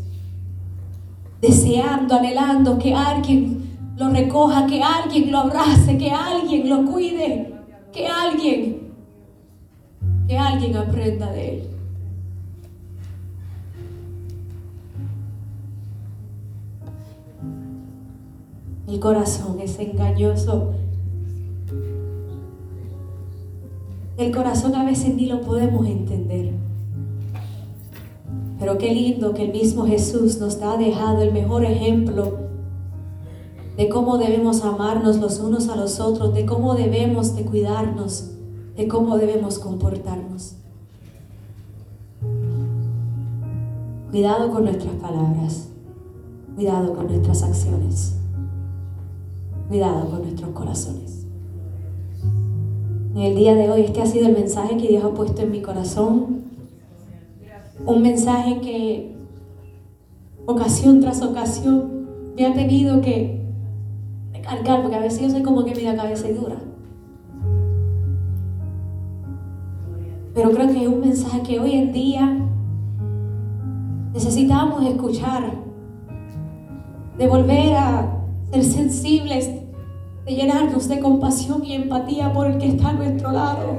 deseando, 1.40 2.14
anhelando 2.14 2.78
que 2.78 2.94
alguien 2.94 3.76
lo 3.96 4.10
recoja, 4.10 4.64
que 4.66 4.80
alguien 4.80 5.32
lo 5.32 5.38
abrace, 5.38 5.98
que 5.98 6.10
alguien 6.10 6.68
lo 6.68 6.84
cuide, 6.84 7.52
que 7.92 8.06
alguien, 8.06 8.92
que 10.28 10.38
alguien 10.38 10.76
aprenda 10.76 11.32
de 11.32 11.48
él. 11.48 11.71
El 18.92 19.00
corazón 19.00 19.58
es 19.58 19.78
engañoso. 19.78 20.72
El 24.18 24.30
corazón 24.30 24.74
a 24.74 24.84
veces 24.84 25.14
ni 25.14 25.24
lo 25.24 25.40
podemos 25.40 25.86
entender. 25.86 26.52
Pero 28.60 28.76
qué 28.76 28.92
lindo 28.92 29.32
que 29.32 29.44
el 29.44 29.52
mismo 29.52 29.86
Jesús 29.86 30.38
nos 30.40 30.60
ha 30.60 30.76
dejado 30.76 31.22
el 31.22 31.32
mejor 31.32 31.64
ejemplo 31.64 32.36
de 33.78 33.88
cómo 33.88 34.18
debemos 34.18 34.62
amarnos 34.62 35.16
los 35.16 35.40
unos 35.40 35.70
a 35.70 35.76
los 35.76 35.98
otros, 35.98 36.34
de 36.34 36.44
cómo 36.44 36.74
debemos 36.74 37.34
de 37.34 37.46
cuidarnos, 37.46 38.32
de 38.76 38.88
cómo 38.88 39.16
debemos 39.16 39.58
comportarnos. 39.58 40.56
Cuidado 44.10 44.50
con 44.50 44.64
nuestras 44.64 44.94
palabras, 44.96 45.68
cuidado 46.54 46.92
con 46.92 47.06
nuestras 47.06 47.42
acciones, 47.42 48.18
cuidado 49.72 50.10
con 50.10 50.20
nuestros 50.20 50.50
corazones. 50.50 51.26
En 53.14 53.22
el 53.22 53.34
día 53.34 53.54
de 53.54 53.70
hoy 53.70 53.80
este 53.80 54.02
ha 54.02 54.06
sido 54.06 54.26
el 54.26 54.34
mensaje 54.34 54.76
que 54.76 54.88
Dios 54.88 55.02
ha 55.02 55.14
puesto 55.14 55.40
en 55.40 55.50
mi 55.50 55.62
corazón. 55.62 56.42
Un 57.86 58.02
mensaje 58.02 58.60
que 58.60 59.16
ocasión 60.44 61.00
tras 61.00 61.22
ocasión 61.22 62.06
me 62.36 62.44
ha 62.44 62.52
tenido 62.52 63.00
que 63.00 63.46
cargar, 64.42 64.82
porque 64.82 64.96
a 64.96 65.00
veces 65.00 65.22
yo 65.22 65.30
soy 65.30 65.42
como 65.42 65.64
que 65.64 65.74
mi 65.74 65.84
cabeza 65.96 66.28
y 66.28 66.34
dura. 66.34 66.56
Pero 70.34 70.50
creo 70.50 70.66
que 70.66 70.82
es 70.82 70.88
un 70.88 71.00
mensaje 71.00 71.40
que 71.40 71.60
hoy 71.60 71.72
en 71.72 71.92
día 71.94 72.46
necesitamos 74.12 74.84
escuchar, 74.84 75.50
de 77.16 77.26
volver 77.26 77.74
a 77.74 78.18
ser 78.50 78.64
sensibles, 78.64 79.61
de 80.24 80.34
llenarnos 80.34 80.88
de 80.88 81.00
compasión 81.00 81.64
y 81.64 81.74
empatía 81.74 82.32
por 82.32 82.46
el 82.46 82.58
que 82.58 82.68
está 82.68 82.90
a 82.90 82.92
nuestro 82.92 83.32
lado. 83.32 83.76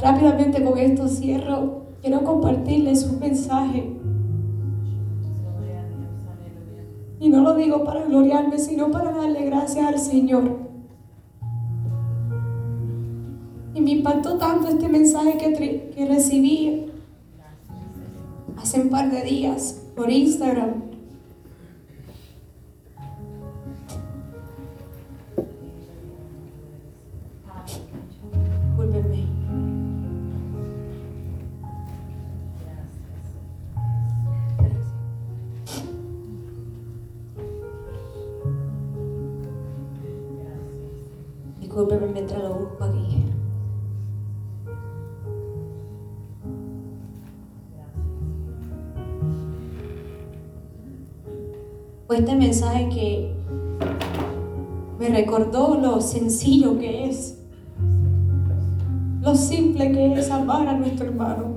Rápidamente 0.00 0.62
con 0.62 0.78
esto 0.78 1.08
cierro. 1.08 1.86
Quiero 2.02 2.22
compartirles 2.22 3.04
un 3.04 3.18
mensaje 3.18 3.96
Y 7.18 7.28
no 7.28 7.40
lo 7.40 7.54
digo 7.54 7.84
para 7.84 8.04
gloriarme, 8.04 8.58
sino 8.58 8.90
para 8.90 9.10
darle 9.10 9.46
gracias 9.46 9.86
al 9.86 9.98
Señor. 9.98 10.58
Y 13.74 13.80
me 13.80 13.90
impactó 13.90 14.36
tanto 14.36 14.68
este 14.68 14.88
mensaje 14.88 15.36
que, 15.38 15.90
que 15.94 16.06
recibí 16.06 16.86
hace 18.56 18.80
un 18.80 18.90
par 18.90 19.10
de 19.10 19.22
días 19.22 19.82
por 19.96 20.10
Instagram. 20.10 20.85
Fue 52.06 52.18
este 52.18 52.36
mensaje 52.36 52.88
que 52.88 53.34
me 54.98 55.08
recordó 55.08 55.78
lo 55.80 56.00
sencillo 56.00 56.78
que 56.78 57.08
es, 57.08 57.38
lo 59.20 59.34
simple 59.34 59.92
que 59.92 60.14
es 60.14 60.30
amar 60.30 60.68
a 60.68 60.76
nuestro 60.76 61.06
hermano. 61.06 61.56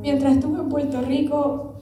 Mientras 0.00 0.36
estuve 0.36 0.60
en 0.60 0.68
Puerto 0.68 1.00
Rico, 1.02 1.72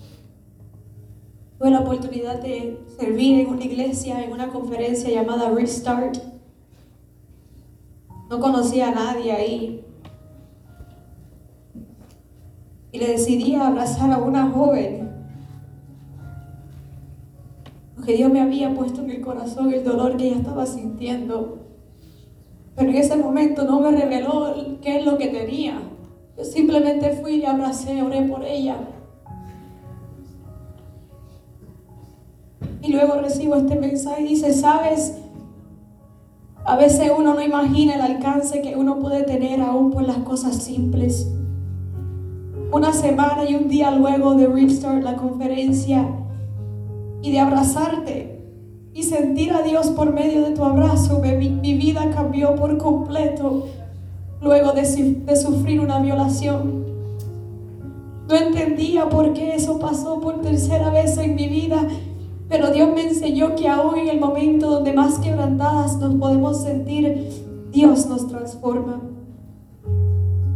Tuve 1.61 1.73
la 1.73 1.81
oportunidad 1.81 2.41
de 2.41 2.81
servir 2.99 3.39
en 3.41 3.49
una 3.49 3.63
iglesia, 3.63 4.25
en 4.25 4.33
una 4.33 4.49
conferencia 4.49 5.11
llamada 5.11 5.51
Restart. 5.51 6.17
No 8.31 8.41
conocía 8.41 8.89
a 8.89 8.95
nadie 8.95 9.31
ahí. 9.31 9.85
Le 13.01 13.13
decidí 13.13 13.55
abrazar 13.55 14.13
a 14.13 14.19
una 14.19 14.51
joven. 14.51 15.09
Porque 17.97 18.13
Dios 18.13 18.31
me 18.31 18.41
había 18.41 18.75
puesto 18.75 19.01
en 19.01 19.11
el 19.11 19.23
corazón 19.23 19.73
el 19.73 19.83
dolor 19.83 20.19
que 20.19 20.27
ella 20.27 20.37
estaba 20.37 20.67
sintiendo. 20.67 21.59
Pero 22.77 22.91
en 22.91 22.97
ese 22.97 23.17
momento 23.17 23.65
no 23.65 23.81
me 23.81 23.91
reveló 23.91 24.55
qué 24.83 24.99
es 24.99 25.05
lo 25.07 25.17
que 25.17 25.29
tenía. 25.29 25.81
Yo 26.37 26.45
simplemente 26.45 27.13
fui 27.13 27.37
y 27.37 27.47
abracé, 27.47 28.03
oré 28.03 28.23
por 28.23 28.45
ella. 28.45 28.77
Y 32.83 32.93
luego 32.93 33.21
recibo 33.21 33.57
este 33.57 33.77
mensaje 33.77 34.23
y 34.23 34.29
dice, 34.29 34.53
sabes, 34.53 35.17
a 36.65 36.77
veces 36.77 37.11
uno 37.17 37.35
no 37.35 37.43
imagina 37.43 37.95
el 37.95 38.01
alcance 38.03 38.61
que 38.61 38.77
uno 38.77 38.99
puede 38.99 39.23
tener 39.23 39.61
aún 39.63 39.91
por 39.91 40.03
las 40.03 40.19
cosas 40.19 40.57
simples. 40.57 41.31
Una 42.73 42.93
semana 42.93 43.45
y 43.49 43.55
un 43.55 43.69
día 43.69 43.91
luego 43.91 44.35
de 44.35 44.47
Restart, 44.47 45.03
la 45.03 45.17
conferencia, 45.17 46.09
y 47.23 47.33
de 47.33 47.39
abrazarte 47.39 48.41
y 48.95 49.03
sentir 49.03 49.53
a 49.53 49.63
Dios 49.63 49.89
por 49.89 50.13
medio 50.13 50.43
de 50.43 50.53
tu 50.53 50.65
abrazo, 50.65 51.21
mi, 51.21 51.51
mi 51.51 51.75
vida 51.75 52.11
cambió 52.11 52.55
por 52.55 52.79
completo 52.79 53.67
luego 54.41 54.73
de, 54.73 54.83
de 54.83 55.37
sufrir 55.37 55.81
una 55.81 56.01
violación. 56.01 56.85
No 58.29 58.37
entendía 58.37 59.09
por 59.09 59.33
qué 59.33 59.55
eso 59.55 59.79
pasó 59.79 60.21
por 60.21 60.41
tercera 60.41 60.91
vez 60.91 61.19
en 61.19 61.35
mi 61.35 61.49
vida 61.49 61.87
pero 62.51 62.73
Dios 62.73 62.91
me 62.93 63.07
enseñó 63.07 63.55
que 63.55 63.69
aún 63.69 63.97
en 63.97 64.09
el 64.09 64.19
momento 64.19 64.69
donde 64.69 64.93
más 64.93 65.21
quebrantadas 65.21 65.99
nos 65.99 66.17
podemos 66.17 66.61
sentir, 66.61 67.31
Dios 67.71 68.07
nos 68.07 68.27
transforma. 68.27 69.01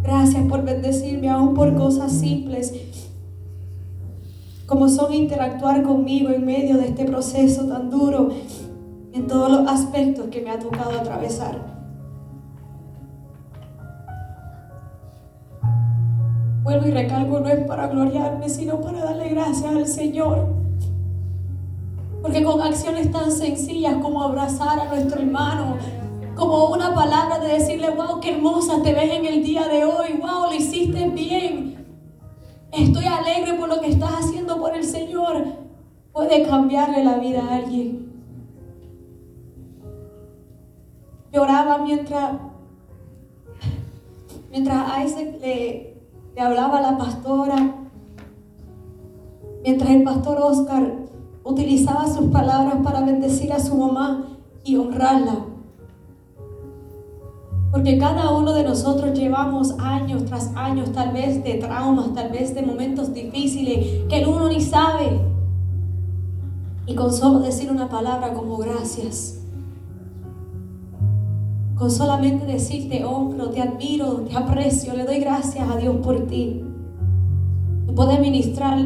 Gracias 0.04 0.46
por 0.48 0.62
bendecirme 0.62 1.28
aún 1.28 1.54
por 1.54 1.74
cosas 1.74 2.12
simples, 2.12 2.72
como 4.66 4.88
son 4.88 5.12
interactuar 5.12 5.82
conmigo 5.82 6.30
en 6.30 6.44
medio 6.44 6.76
de 6.76 6.88
este 6.88 7.04
proceso 7.04 7.64
tan 7.64 7.90
duro, 7.90 8.28
en 9.12 9.26
todos 9.26 9.50
los 9.50 9.68
aspectos 9.68 10.28
que 10.28 10.42
me 10.42 10.50
ha 10.50 10.58
tocado 10.60 11.00
atravesar. 11.00 11.74
Vuelvo 16.62 16.86
y 16.86 16.90
recalco, 16.92 17.40
no 17.40 17.48
es 17.48 17.66
para 17.66 17.88
gloriarme, 17.88 18.48
sino 18.48 18.80
para 18.80 19.04
darle 19.04 19.30
gracias 19.30 19.74
al 19.74 19.86
Señor 19.86 20.64
porque 22.24 22.42
con 22.42 22.58
acciones 22.62 23.12
tan 23.12 23.30
sencillas 23.30 23.96
como 23.96 24.22
abrazar 24.22 24.80
a 24.80 24.86
nuestro 24.86 25.20
hermano, 25.20 25.76
como 26.34 26.66
una 26.66 26.94
palabra 26.94 27.38
de 27.38 27.54
decirle, 27.54 27.90
wow, 27.90 28.20
qué 28.20 28.34
hermosa 28.34 28.82
te 28.82 28.92
ves 28.92 29.12
en 29.12 29.26
el 29.26 29.42
día 29.42 29.66
de 29.68 29.84
hoy, 29.84 30.20
wow, 30.20 30.44
lo 30.50 30.54
hiciste 30.54 31.08
bien. 31.10 31.86
Estoy 32.72 33.04
alegre 33.04 33.54
por 33.54 33.68
lo 33.68 33.80
que 33.80 33.90
estás 33.90 34.10
haciendo 34.14 34.58
por 34.58 34.74
el 34.74 34.84
Señor. 34.84 35.44
Puede 36.12 36.46
cambiarle 36.46 37.04
la 37.04 37.18
vida 37.18 37.42
a 37.44 37.56
alguien. 37.56 38.12
Lloraba 41.32 41.78
mientras, 41.78 42.32
mientras 44.50 45.04
Isaac 45.04 45.36
le, 45.40 46.00
hablaba 46.36 46.78
a 46.78 46.82
la 46.82 46.98
pastora, 46.98 47.74
mientras 49.62 49.90
el 49.90 50.02
pastor 50.02 50.38
Oscar 50.40 50.94
utilizaba 51.44 52.06
sus 52.06 52.30
palabras 52.30 52.76
para 52.82 53.00
bendecir 53.00 53.52
a 53.52 53.60
su 53.60 53.76
mamá 53.76 54.38
y 54.64 54.76
honrarla. 54.76 55.53
Porque 57.74 57.98
cada 57.98 58.30
uno 58.30 58.52
de 58.52 58.62
nosotros 58.62 59.18
llevamos 59.18 59.74
años 59.80 60.24
tras 60.26 60.52
años, 60.54 60.92
tal 60.92 61.12
vez 61.12 61.42
de 61.42 61.54
traumas, 61.54 62.14
tal 62.14 62.30
vez 62.30 62.54
de 62.54 62.62
momentos 62.62 63.12
difíciles 63.12 64.04
que 64.08 64.18
el 64.18 64.28
uno 64.28 64.48
ni 64.48 64.60
sabe. 64.60 65.20
Y 66.86 66.94
con 66.94 67.12
solo 67.12 67.40
decir 67.40 67.72
una 67.72 67.88
palabra 67.88 68.32
como 68.32 68.58
gracias, 68.58 69.40
con 71.74 71.90
solamente 71.90 72.46
decirte 72.46 73.04
honro, 73.04 73.50
te 73.50 73.60
admiro, 73.60 74.20
te 74.20 74.36
aprecio, 74.36 74.94
le 74.94 75.04
doy 75.04 75.18
gracias 75.18 75.68
a 75.68 75.76
Dios 75.76 75.96
por 75.96 76.28
ti. 76.28 76.62
Te 77.86 77.92
puede 77.92 78.20
ministrar 78.20 78.78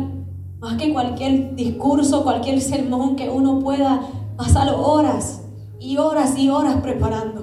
más 0.60 0.78
que 0.78 0.94
cualquier 0.94 1.54
discurso, 1.54 2.22
cualquier 2.22 2.62
sermón 2.62 3.16
que 3.16 3.28
uno 3.28 3.58
pueda 3.58 4.00
pasar 4.38 4.72
horas 4.74 5.42
y 5.78 5.98
horas 5.98 6.38
y 6.38 6.48
horas 6.48 6.76
preparando. 6.76 7.37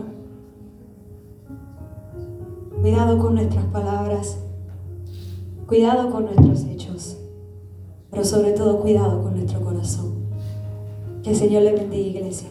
Cuidado 2.86 3.18
con 3.18 3.34
nuestras 3.34 3.66
palabras, 3.66 4.38
cuidado 5.66 6.12
con 6.12 6.26
nuestros 6.26 6.66
hechos, 6.66 7.18
pero 8.12 8.24
sobre 8.24 8.52
todo 8.52 8.80
cuidado 8.80 9.24
con 9.24 9.34
nuestro 9.34 9.60
corazón. 9.60 10.14
Que 11.24 11.32
el 11.32 11.36
Señor 11.36 11.64
le 11.64 11.74
bendiga, 11.74 12.20
iglesia. 12.20 12.48